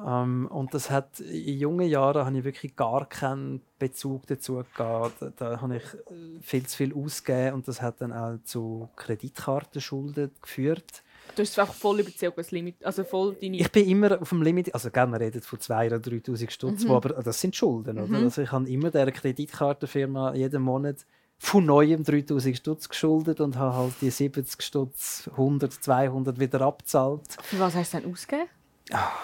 [0.05, 5.23] Ähm, und das hat in jungen Jahren habe ich wirklich gar keinen Bezug dazu gehabt.
[5.23, 8.89] Da, da habe ich äh, viel zu viel ausgegeben und das hat dann auch zu
[8.97, 11.03] Kreditkartenschulden geführt.
[11.37, 12.85] Du hast es einfach voll überzogen, das Limit.
[12.85, 13.57] Also voll deine...
[13.57, 16.87] Ich bin immer auf dem Limit, also gell, man redet von 2.000 oder 3'000 Stutz,
[16.87, 18.19] wo aber das sind Schulden, oder?
[18.19, 21.07] Also ich habe immer der Kreditkartenfirma jeden Monat
[21.45, 27.21] von neuem 3'000 Stutz geschuldet und habe halt die 70 Stutz, 100, 200 wieder abzahlt.
[27.43, 28.49] Für was hast du denn ausgegeben?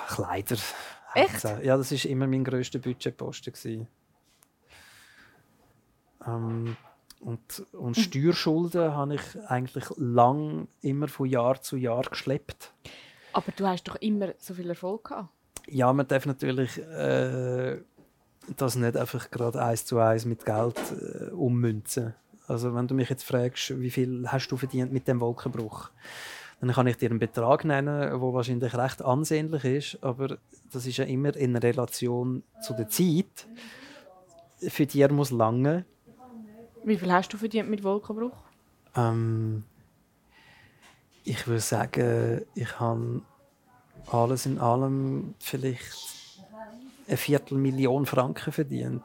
[0.08, 0.56] Kleider.
[1.14, 1.44] Echt?
[1.62, 3.88] Ja, das ist immer mein grösster Budgetposten.
[6.26, 6.76] Ähm,
[7.20, 8.02] und, und Hm.
[8.02, 12.72] Steuerschulden habe ich eigentlich lang immer von Jahr zu Jahr geschleppt.
[13.32, 15.28] Aber du hast doch immer so viel Erfolg gehabt.
[15.68, 17.78] Ja, man darf natürlich äh,
[18.56, 22.14] das nicht einfach gerade eins zu eins mit Geld äh, ummünzen.
[22.46, 25.90] Also wenn du mich jetzt fragst, wie viel hast du verdient mit dem Wolkenbruch,
[26.60, 30.38] dann kann ich dir einen Betrag nennen, der wahrscheinlich recht ansehnlich ist, aber
[30.72, 33.46] das ist ja immer in Relation zu der Zeit.
[34.68, 35.86] Für die er muss lange.
[36.84, 38.36] Wie viel hast du verdient mit Wolkenbruch?
[38.94, 39.64] Ähm,
[41.24, 43.22] ich würde sagen, ich habe
[44.10, 46.19] alles in allem vielleicht
[47.10, 49.02] eine Viertelmillion Franken verdient.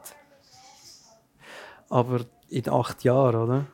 [1.88, 3.66] Aber in acht Jahren, oder?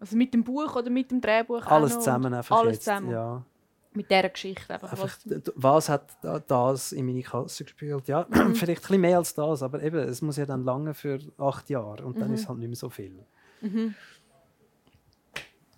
[0.00, 1.66] Also mit dem Buch oder mit dem Drehbuch?
[1.66, 2.84] Alles zusammen einfach Alles jetzt.
[2.84, 3.10] zusammen.
[3.10, 3.44] Ja.
[3.92, 4.92] Mit dieser Geschichte einfach.
[4.92, 8.06] Einfach, was was hat da- das in meine Kasse gespielt?
[8.06, 11.18] Ja, vielleicht ein bisschen mehr als das, aber eben, es muss ja dann lange für
[11.36, 13.24] acht Jahre und dann ist es halt nicht mehr so viel.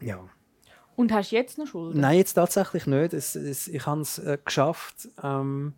[0.00, 0.18] Ja.
[0.96, 2.00] Und hast du jetzt noch Schulden?
[2.00, 3.14] Nein, jetzt tatsächlich nicht.
[3.14, 5.72] Es, es, ich habe es äh, geschafft, ähm,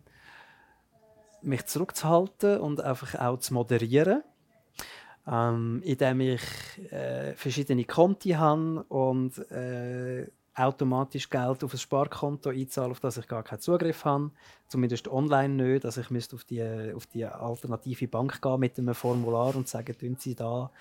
[1.43, 4.23] mich zurückzuhalten und einfach auch zu moderieren.
[5.25, 6.41] Ähm, indem ich
[6.91, 13.27] äh, verschiedene Konti habe und äh, automatisch Geld auf ein Sparkonto einzahle, auf das ich
[13.27, 14.31] gar keinen Zugriff habe.
[14.67, 15.85] Zumindest online nicht.
[15.85, 19.97] Also ich müsste auf die, auf die alternative Bank gehen mit einem Formular und sagen,
[19.97, 20.71] tun Sie da.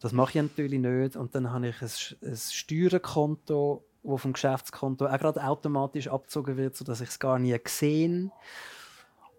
[0.00, 1.14] Das mache ich natürlich nicht.
[1.14, 6.76] Und dann habe ich ein, ein Steuerkonto wo vom Geschäftskonto auch gerade automatisch abgezogen wird,
[6.76, 7.58] sodass ich es gar nie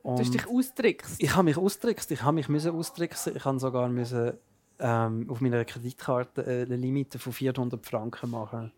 [0.04, 1.22] gesehen Du hast dich austrickst.
[1.22, 2.12] Ich habe mich austrickst.
[2.12, 3.36] Ich habe mich müssen austricksen.
[3.36, 4.34] Ich habe sogar müssen,
[4.80, 8.72] ähm, auf meiner Kreditkarte eine Limite von 400 Franken machen.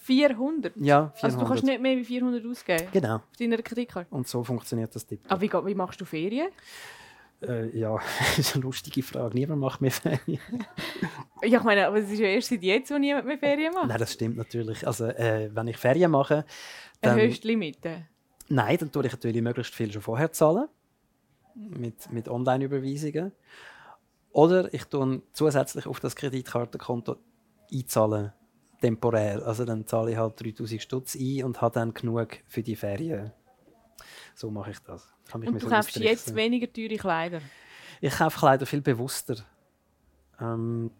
[0.00, 0.74] 400?
[0.76, 1.24] Ja, 400.
[1.24, 2.88] Also du kannst nicht mehr als 400 ausgeben?
[2.92, 3.16] Genau.
[3.16, 4.14] Auf deiner Kreditkarte?
[4.14, 5.20] Und so funktioniert das Tipp.
[5.28, 6.48] Aber wie, wie machst du Ferien?
[7.42, 7.98] Äh, ja,
[8.36, 9.34] das ist eine lustige Frage.
[9.34, 10.40] Niemand macht mehr Ferien.
[11.42, 13.88] ja, ich meine, aber es ist ja erst seit jetzt, wo niemand mehr Ferien macht.
[13.88, 14.86] Nein, das stimmt natürlich.
[14.86, 16.44] Also, äh, wenn ich Ferien mache,
[17.00, 17.12] dann...
[17.12, 18.06] Eine Höchstlimite?
[18.48, 20.68] Nein, dann tue ich natürlich möglichst viel schon vorher zahlen.
[21.54, 23.32] Mit, mit Online-Überweisungen.
[24.32, 27.16] Oder ich tue zusätzlich auf das Kreditkartenkonto
[27.72, 28.32] einzahlen,
[28.80, 29.44] temporär.
[29.44, 33.32] Also dann zahle ich halt 3000 Stutz ein und habe dann genug für die Ferien.
[34.34, 35.12] So mache ich das.
[35.34, 37.40] und du kaufst jetzt weniger teure Kleider?
[38.00, 39.36] Ich kaufe Kleider viel bewusster.
[40.40, 40.92] Ähm,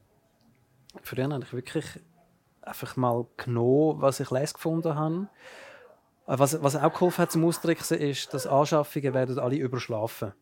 [1.02, 1.87] früher habe ich wirklich
[2.62, 5.28] einfach mal genommen, was ich les gefunden habe
[6.28, 10.32] was, was auch geholfen hat zum Austricksen, ist, dass Anschaffungen werden alle überschlafen.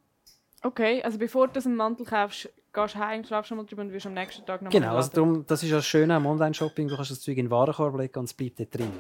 [0.62, 3.92] Okay, also bevor du einen Mantel kaufst, gehst du heim, schlafst schon mal drüber und
[3.92, 6.88] wirst am nächsten Tag noch Genau, also darum, das ist ja das Schöne am Online-Shopping,
[6.88, 8.92] du kannst das Zeug in den Warenkorb legen und es bleibt dort drin.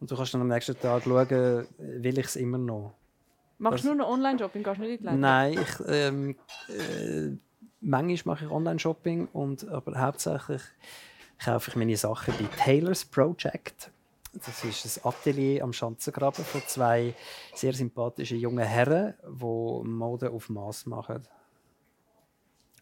[0.00, 2.94] Und du kannst dann am nächsten Tag schauen, will ich es immer noch.
[3.58, 5.20] Machst du nur noch Online-Shopping, gehst du nicht in die Läden?
[5.20, 6.36] Nein, ich, ähm,
[6.68, 7.36] äh,
[7.80, 9.28] manchmal mache ich Online-Shopping,
[9.70, 10.62] aber hauptsächlich
[11.42, 13.90] kaufe ich meine Sachen bei Taylor's Project.
[14.32, 17.14] Das ist ein Atelier am Schanzengraben von zwei
[17.54, 21.26] sehr sympathischen jungen Herren, die Mode auf Maß machen.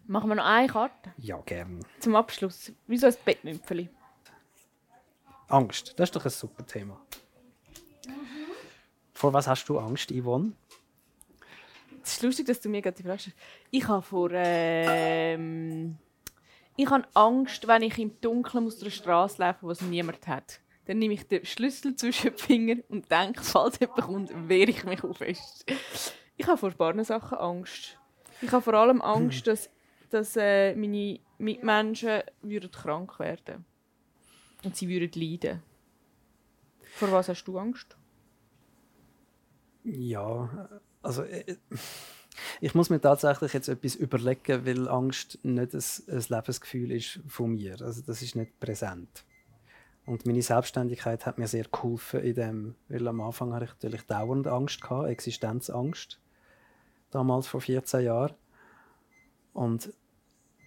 [0.06, 1.12] Machen wir noch eine Karte?
[1.18, 1.80] Ja, gerne.
[2.00, 2.72] Zum Abschluss.
[2.86, 3.88] Wieso ein Bettmümpfeli?
[5.48, 5.94] Angst.
[5.98, 7.00] Das ist doch ein super Thema.
[8.06, 8.12] Mhm.
[9.12, 10.52] Vor was hast du Angst, Yvonne?
[12.02, 13.38] Es ist lustig, dass du mir gerade die Frage stellst.
[13.70, 14.30] Ich habe vor.
[14.32, 15.98] Ähm,
[16.76, 20.60] ich habe Angst, wenn ich im Dunkeln aus der Straße laufe, wo es niemand hat.
[20.88, 24.84] Dann nehme ich den Schlüssel zwischen die Finger und denke, falls jemand kommt, wehre ich
[24.84, 25.20] mich auf.
[25.20, 27.98] Ich habe vor ein paar Sachen Angst.
[28.40, 29.68] Ich habe vor allem Angst, dass,
[30.08, 33.66] dass äh, meine Mitmenschen würden krank werden
[34.64, 35.62] und sie würden leiden.
[36.94, 37.94] Vor was hast du Angst?
[39.84, 40.70] Ja,
[41.02, 41.56] also äh,
[42.62, 45.82] ich muss mir tatsächlich jetzt etwas überlegen, weil Angst nicht ein,
[46.16, 47.78] ein Lebensgefühl ist von mir.
[47.82, 49.26] Also das ist nicht präsent.
[50.08, 54.06] Und meine Selbstständigkeit hat mir sehr geholfen in dem, weil am Anfang hatte ich natürlich
[54.06, 56.18] dauernd Angst gehabt, Existenzangst.
[57.10, 58.32] Damals vor 14 Jahren.
[59.52, 59.92] Und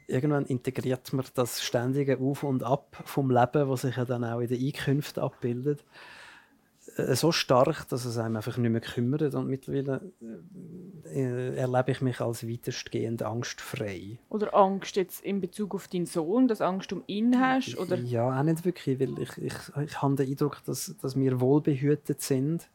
[0.06, 4.42] irgendwann integriert man das ständige Auf und Ab vom Leben, was sich ja dann auch
[4.42, 5.84] in den Einkünften abbildet.
[7.08, 9.34] Äh, so stark, dass es einem einfach nicht mehr kümmert.
[9.34, 10.12] Und mittlerweile
[11.06, 14.20] äh, erlebe ich mich als weitestgehend angstfrei.
[14.30, 17.78] Oder Angst jetzt in Bezug auf deinen Sohn, dass Angst um ihn hast?
[17.78, 17.98] Oder?
[17.98, 22.22] Ja, auch nicht wirklich, weil ich, ich, ich habe den Eindruck, dass, dass wir wohlbehütet
[22.22, 22.70] sind.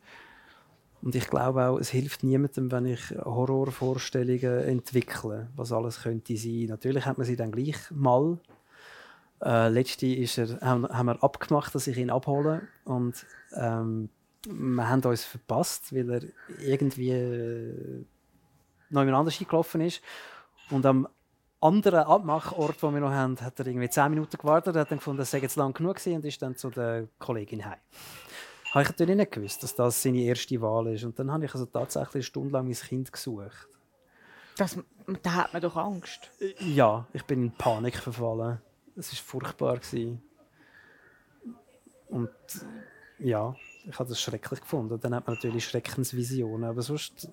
[1.02, 6.66] Und ich glaube auch, es hilft niemandem, wenn ich Horrorvorstellungen entwickle, was alles könnte sein.
[6.68, 8.38] Natürlich hat man sie dann gleich mal
[9.42, 14.08] äh, letzte ist er, haben, haben wir abgemacht, dass ich ihn abhole und ähm,
[14.46, 16.22] wir haben uns verpasst, weil er
[16.60, 18.04] irgendwie äh,
[18.90, 20.00] noch jemand anders eingelaufen ist
[20.70, 21.08] und am
[21.60, 25.22] anderen Abmachort, den wir noch haben, hat er irgendwie zehn Minuten gewartet, hat dann gefunden,
[25.22, 27.78] es sei jetzt lang genug gewesen und ist dann zu der Kollegin heim.
[28.72, 31.54] Habe ich natürlich nicht gewusst, dass das seine erste Wahl ist und dann habe ich
[31.54, 33.68] also tatsächlich eine Stunde lang mein Kind gesucht.
[34.56, 34.78] Das,
[35.22, 36.30] da hat man doch Angst.
[36.60, 38.60] Ja, ich bin in Panik verfallen.
[38.96, 39.76] Es war furchtbar.
[39.76, 40.22] Gewesen.
[42.08, 42.30] Und
[43.18, 43.54] ja,
[43.88, 44.98] ich habe das schrecklich gefunden.
[45.00, 47.28] Dann hat man natürlich Schreckensvisionen, aber sonst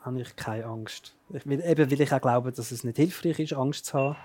[0.00, 1.14] habe ich keine Angst.
[1.30, 4.16] Ich, eben weil ich auch glaube, dass es nicht hilfreich ist, Angst zu haben.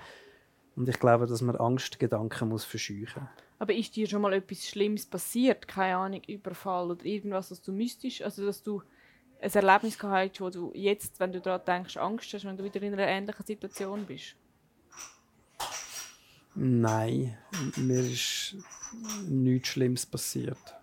[0.76, 5.06] Und ich glaube, dass man Angstgedanken muss verscheuchen Aber ist dir schon mal etwas Schlimmes
[5.06, 5.68] passiert?
[5.68, 8.22] Keine Ahnung, Überfall oder irgendwas, was du müsstest?
[8.22, 8.82] Also, dass du
[9.42, 12.64] ein Erlebnis gehabt hast, wo du jetzt, wenn du daran denkst, Angst hast, wenn du
[12.64, 14.36] wieder in einer ähnlichen Situation bist?
[16.56, 17.38] Nein,
[17.76, 18.56] mir ist
[19.28, 20.79] nichts Schlimmes passiert.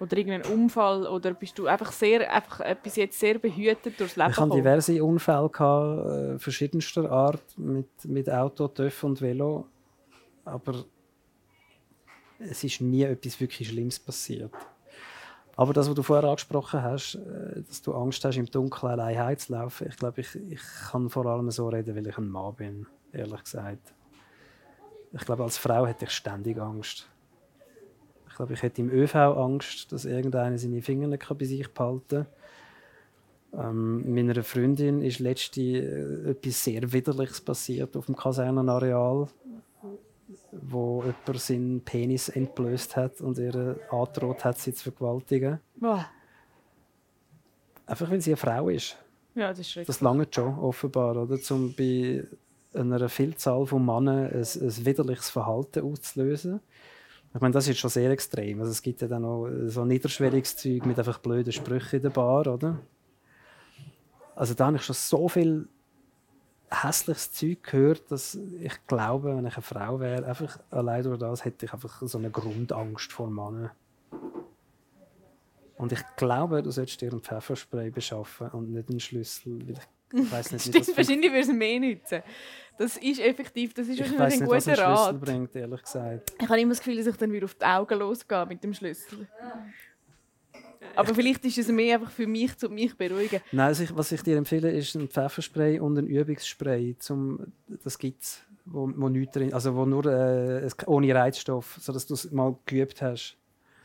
[0.00, 1.06] Oder irgendein Unfall?
[1.06, 5.04] Oder bist du einfach, sehr, einfach bis jetzt sehr behütet durchs Leben Ich hatte diverse
[5.04, 9.66] Unfälle, gehabt, äh, verschiedenster Art, mit, mit Auto, TÜV und Velo.
[10.44, 10.84] Aber
[12.38, 14.52] es ist nie etwas wirklich Schlimmes passiert.
[15.56, 19.18] Aber das, was du vorher angesprochen hast, äh, dass du Angst hast, im Dunkeln allein
[19.18, 22.86] heimzulaufen, ich glaube, ich, ich kann vor allem so reden, weil ich ein Mann bin,
[23.12, 23.92] ehrlich gesagt.
[25.12, 27.06] Ich glaube, als Frau hätte ich ständig Angst.
[28.40, 32.26] Ich glaube, ich hätte im ÖV Angst, dass irgendeiner seine Finger nicht bei sich behalten
[33.52, 33.76] kann.
[33.76, 39.28] Ähm, meiner Freundin ist letzte äh, etwas sehr Widerliches passiert auf dem Kasernenareal,
[40.52, 45.60] wo jemand seinen Penis entblößt hat und ihr angedroht hat, sie zu vergewaltigen.
[45.76, 46.06] Boah.
[47.84, 48.96] Einfach weil sie eine Frau ist.
[49.34, 49.86] Ja, das ist.
[49.86, 51.38] Das lange schon, offenbar, oder?
[51.50, 52.24] Um bei
[52.72, 56.60] einer Vielzahl von Männern ein, ein widerliches Verhalten auszulösen.
[57.32, 58.60] Ich meine, das ist schon sehr extrem.
[58.60, 62.10] Also es gibt ja dann auch so niederschwelliges Zeug mit einfach blöden Sprüchen in der
[62.10, 62.80] Bar, oder?
[64.34, 65.68] Also da habe ich schon so viel
[66.70, 71.44] hässliches Zeug gehört, dass ich glaube, wenn ich eine Frau wäre, einfach allein durch das
[71.44, 73.70] hätte ich einfach so eine Grundangst vor Männern.
[75.76, 79.66] Und ich glaube, du solltest dir einen Pfefferspray beschaffen und nicht einen Schlüssel.
[79.66, 82.22] Weil ich, ich weiß nicht, wie Stimmt, das wahrscheinlich würde es mehr nützen.
[82.78, 85.20] Das ist effektiv, das ist ich wahrscheinlich ein nicht, was ein guter Rat.
[85.20, 86.32] bringt, ehrlich gesagt.
[86.40, 88.72] Ich habe immer das Gefühl, dass ich dann wieder auf die Augen losgehe mit dem
[88.72, 89.28] Schlüssel.
[90.96, 93.40] Aber vielleicht ist es mehr einfach für mich, um mich zu beruhigen.
[93.52, 96.96] Nein, also ich, was ich dir empfehle, ist ein Pfefferspray und ein Übungsspray.
[96.98, 97.52] Zum,
[97.84, 102.14] das gibt es, wo, wo, nichts drin, also wo nur äh, ohne Reizstoff, sodass du
[102.14, 103.36] es mal geübt hast.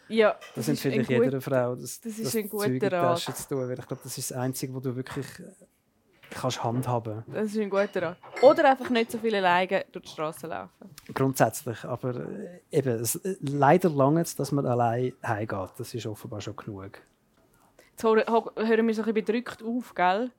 [0.08, 3.20] Ja, Das, ist empfehle ich jeder Frau, das, das ist das ein guter Zeug Rat.
[3.20, 3.68] Zu tun.
[3.68, 5.26] Weil ich glaube, das ist das Einzige, wo du wirklich
[6.32, 8.18] kannst handhaben Das ist ein guter Rat.
[8.42, 10.90] Oder einfach nicht so viele Leine durch die Straße laufen.
[11.14, 11.84] Grundsätzlich.
[11.86, 15.70] Aber äh, eben, es, äh, leider lange es, dass man allein heimgeht.
[15.78, 17.00] Das ist offenbar schon genug.
[17.92, 18.26] Jetzt hören, wir
[18.76, 20.32] so ein bisschen bedrückt auf, gell?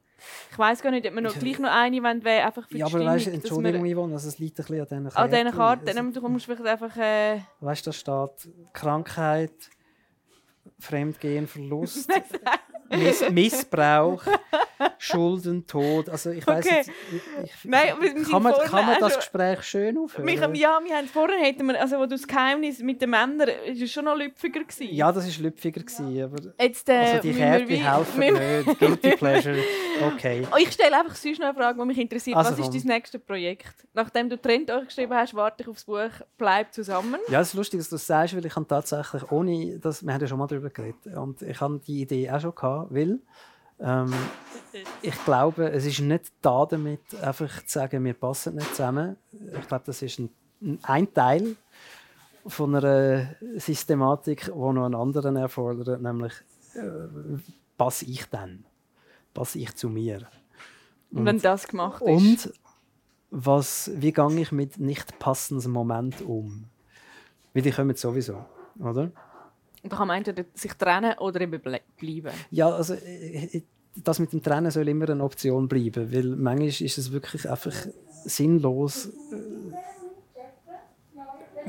[0.50, 2.78] Ich weiß gar nicht, ob wir noch Ich- gleich noch eine wollen, wäre einfach für
[2.78, 5.50] Ja, aber weißt, Entschuldigung, wir Yvonne, also es liegt ein bisschen an diesen an diesen.
[5.52, 6.96] Karten, du kommst vielleicht einfach...
[6.96, 9.52] Äh, Weißt du, da steht Krankheit,
[10.78, 12.10] Fremdgehen, Verlust,
[12.90, 14.22] Miss Missbrauch,
[14.98, 16.08] Schulden, Tod.
[16.08, 16.82] Also ich weiß Okay.
[17.64, 17.88] Nein,
[18.30, 20.26] kann man, vorne kann man das also- Gespräch schön aufhören?
[20.26, 23.48] wir, ja, wir haben vorhin hätten wir, also wo du das Geheimnis mit den Männern,
[23.66, 24.94] ist es schon noch lüpfiger gewesen.
[24.94, 28.18] ja, das war lüpfiger, gewesen, aber Jetzt, äh, also die wie- helfen
[28.64, 28.78] nicht.
[28.78, 29.56] Guilty Pleasure,
[30.02, 30.46] okay.
[30.58, 32.36] Ich stelle einfach sonst noch eine Frage, die mich interessiert.
[32.36, 33.86] Also Was ist dein nächstes Projekt?
[33.94, 37.20] Nachdem du Trend geschrieben hast, warte ich aufs Buch «Bleib zusammen».
[37.28, 40.12] Ja, es ist lustig, dass du das sagst, weil ich habe tatsächlich, ohne das, wir
[40.12, 43.18] haben ja schon mal darüber geredet, und ich habe die Idee auch schon gehabt, weil
[43.80, 44.12] ähm,
[45.02, 49.16] ich glaube, es ist nicht da damit, einfach zu sagen, wir passen nicht zusammen.
[49.60, 50.30] Ich glaube, das ist ein,
[50.62, 51.56] ein- ein Teil
[52.46, 56.32] von einer Systematik, die noch einen anderen erfordert, nämlich
[56.74, 57.38] äh,
[57.76, 58.64] passe ich dann?
[59.36, 60.26] Passe ich zu mir?
[61.10, 62.08] Und, wenn das gemacht ist.
[62.08, 62.52] Und
[63.30, 66.64] was, wie gehe ich mit nicht passenden Momenten um?
[67.52, 68.46] Weil die kommen sowieso,
[68.78, 69.12] oder?
[69.82, 72.32] Und da kann man entweder sich trennen oder eben ble bleiben.
[72.50, 73.62] Ja, also äh, äh,
[73.94, 77.74] das mit dem Trennen soll immer eine Option bleiben, weil manchmal ist es wirklich einfach
[78.24, 79.10] sinnlos, äh,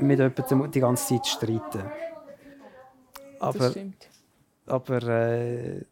[0.02, 1.82] mit jemandem die ganze Zeit zu streiten.
[1.82, 4.08] das Aber, stimmt.
[4.66, 5.84] aber äh,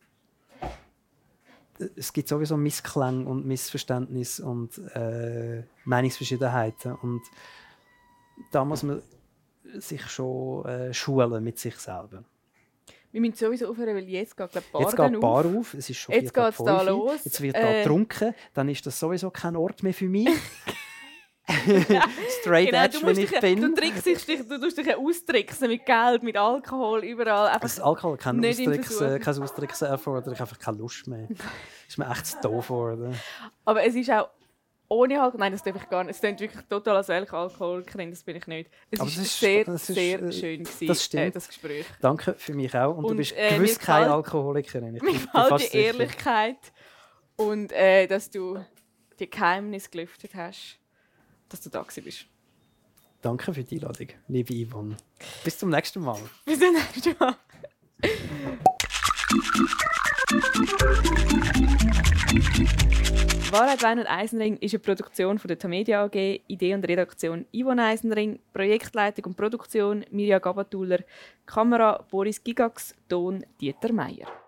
[1.97, 7.22] es gibt sowieso Missklänge und Missverständnisse und äh, Meinungsverschiedenheiten und
[8.53, 9.03] da muss man
[9.79, 12.24] sich schon äh, schulen mit sich selber.
[13.12, 15.20] Wir müssen sowieso aufhören, weil jetzt geht glaub, die Bar Jetzt geht die auf.
[15.20, 17.24] Bar auf, es ist schon Jetzt Viertel geht's da los.
[17.24, 20.29] Jetzt wird Äh, da getrunken, dann ist das sowieso kein Ort mehr für mich.
[22.41, 23.61] Straight Genau, Edge, du, wenn ich dich, bin.
[23.61, 27.47] du, trickst dich, du tust dich austricksen mit Geld, mit Alkohol, überall.
[27.49, 31.29] Einfach, Das Alkohol kann Nicht Austricksen, kein Austricksen erfordern, ich habe einfach keine Lust mehr.
[31.89, 33.15] ist mir echt zu doof geworden.
[33.65, 34.29] aber es ist auch
[34.89, 35.41] ohne Alkohol.
[35.41, 36.15] Nein, das darf ich gar nicht.
[36.15, 38.71] Es klingt wirklich total als welcher Alkoholikerin, das bin ich nicht.
[38.91, 41.23] Es Aber ist, das ist- sehr, das ist, sehr äh, schön gewesen, das stimmt.
[41.25, 41.87] Äh, das Gespräch.
[42.01, 42.97] Danke für mich auch.
[42.97, 44.97] Und, du Und, bist äh, gewiss keine Alkoholikerin.
[44.97, 45.75] Ich Mir gefällt die sicher.
[45.79, 46.59] Ehrlichkeit
[47.37, 48.65] und äh, dass du
[49.19, 50.79] die Geheimnisse gelüftet hast,
[51.49, 52.27] dass du da bist.
[53.23, 54.97] Danke für die Einladung, liebe Yvonne.
[55.43, 56.21] Bis zum nächsten Mal.
[56.45, 57.37] Bis zum nächsten Mal.
[63.51, 67.85] Wahrheit, Wein und Eisenring ist eine Produktion von der Tamedia AG, Idee und Redaktion Yvonne
[67.85, 71.01] Eisenring, Projektleitung und Produktion Mirja Gabatuller,
[71.47, 74.46] Kamera Boris Gigax, Ton Dieter Meier.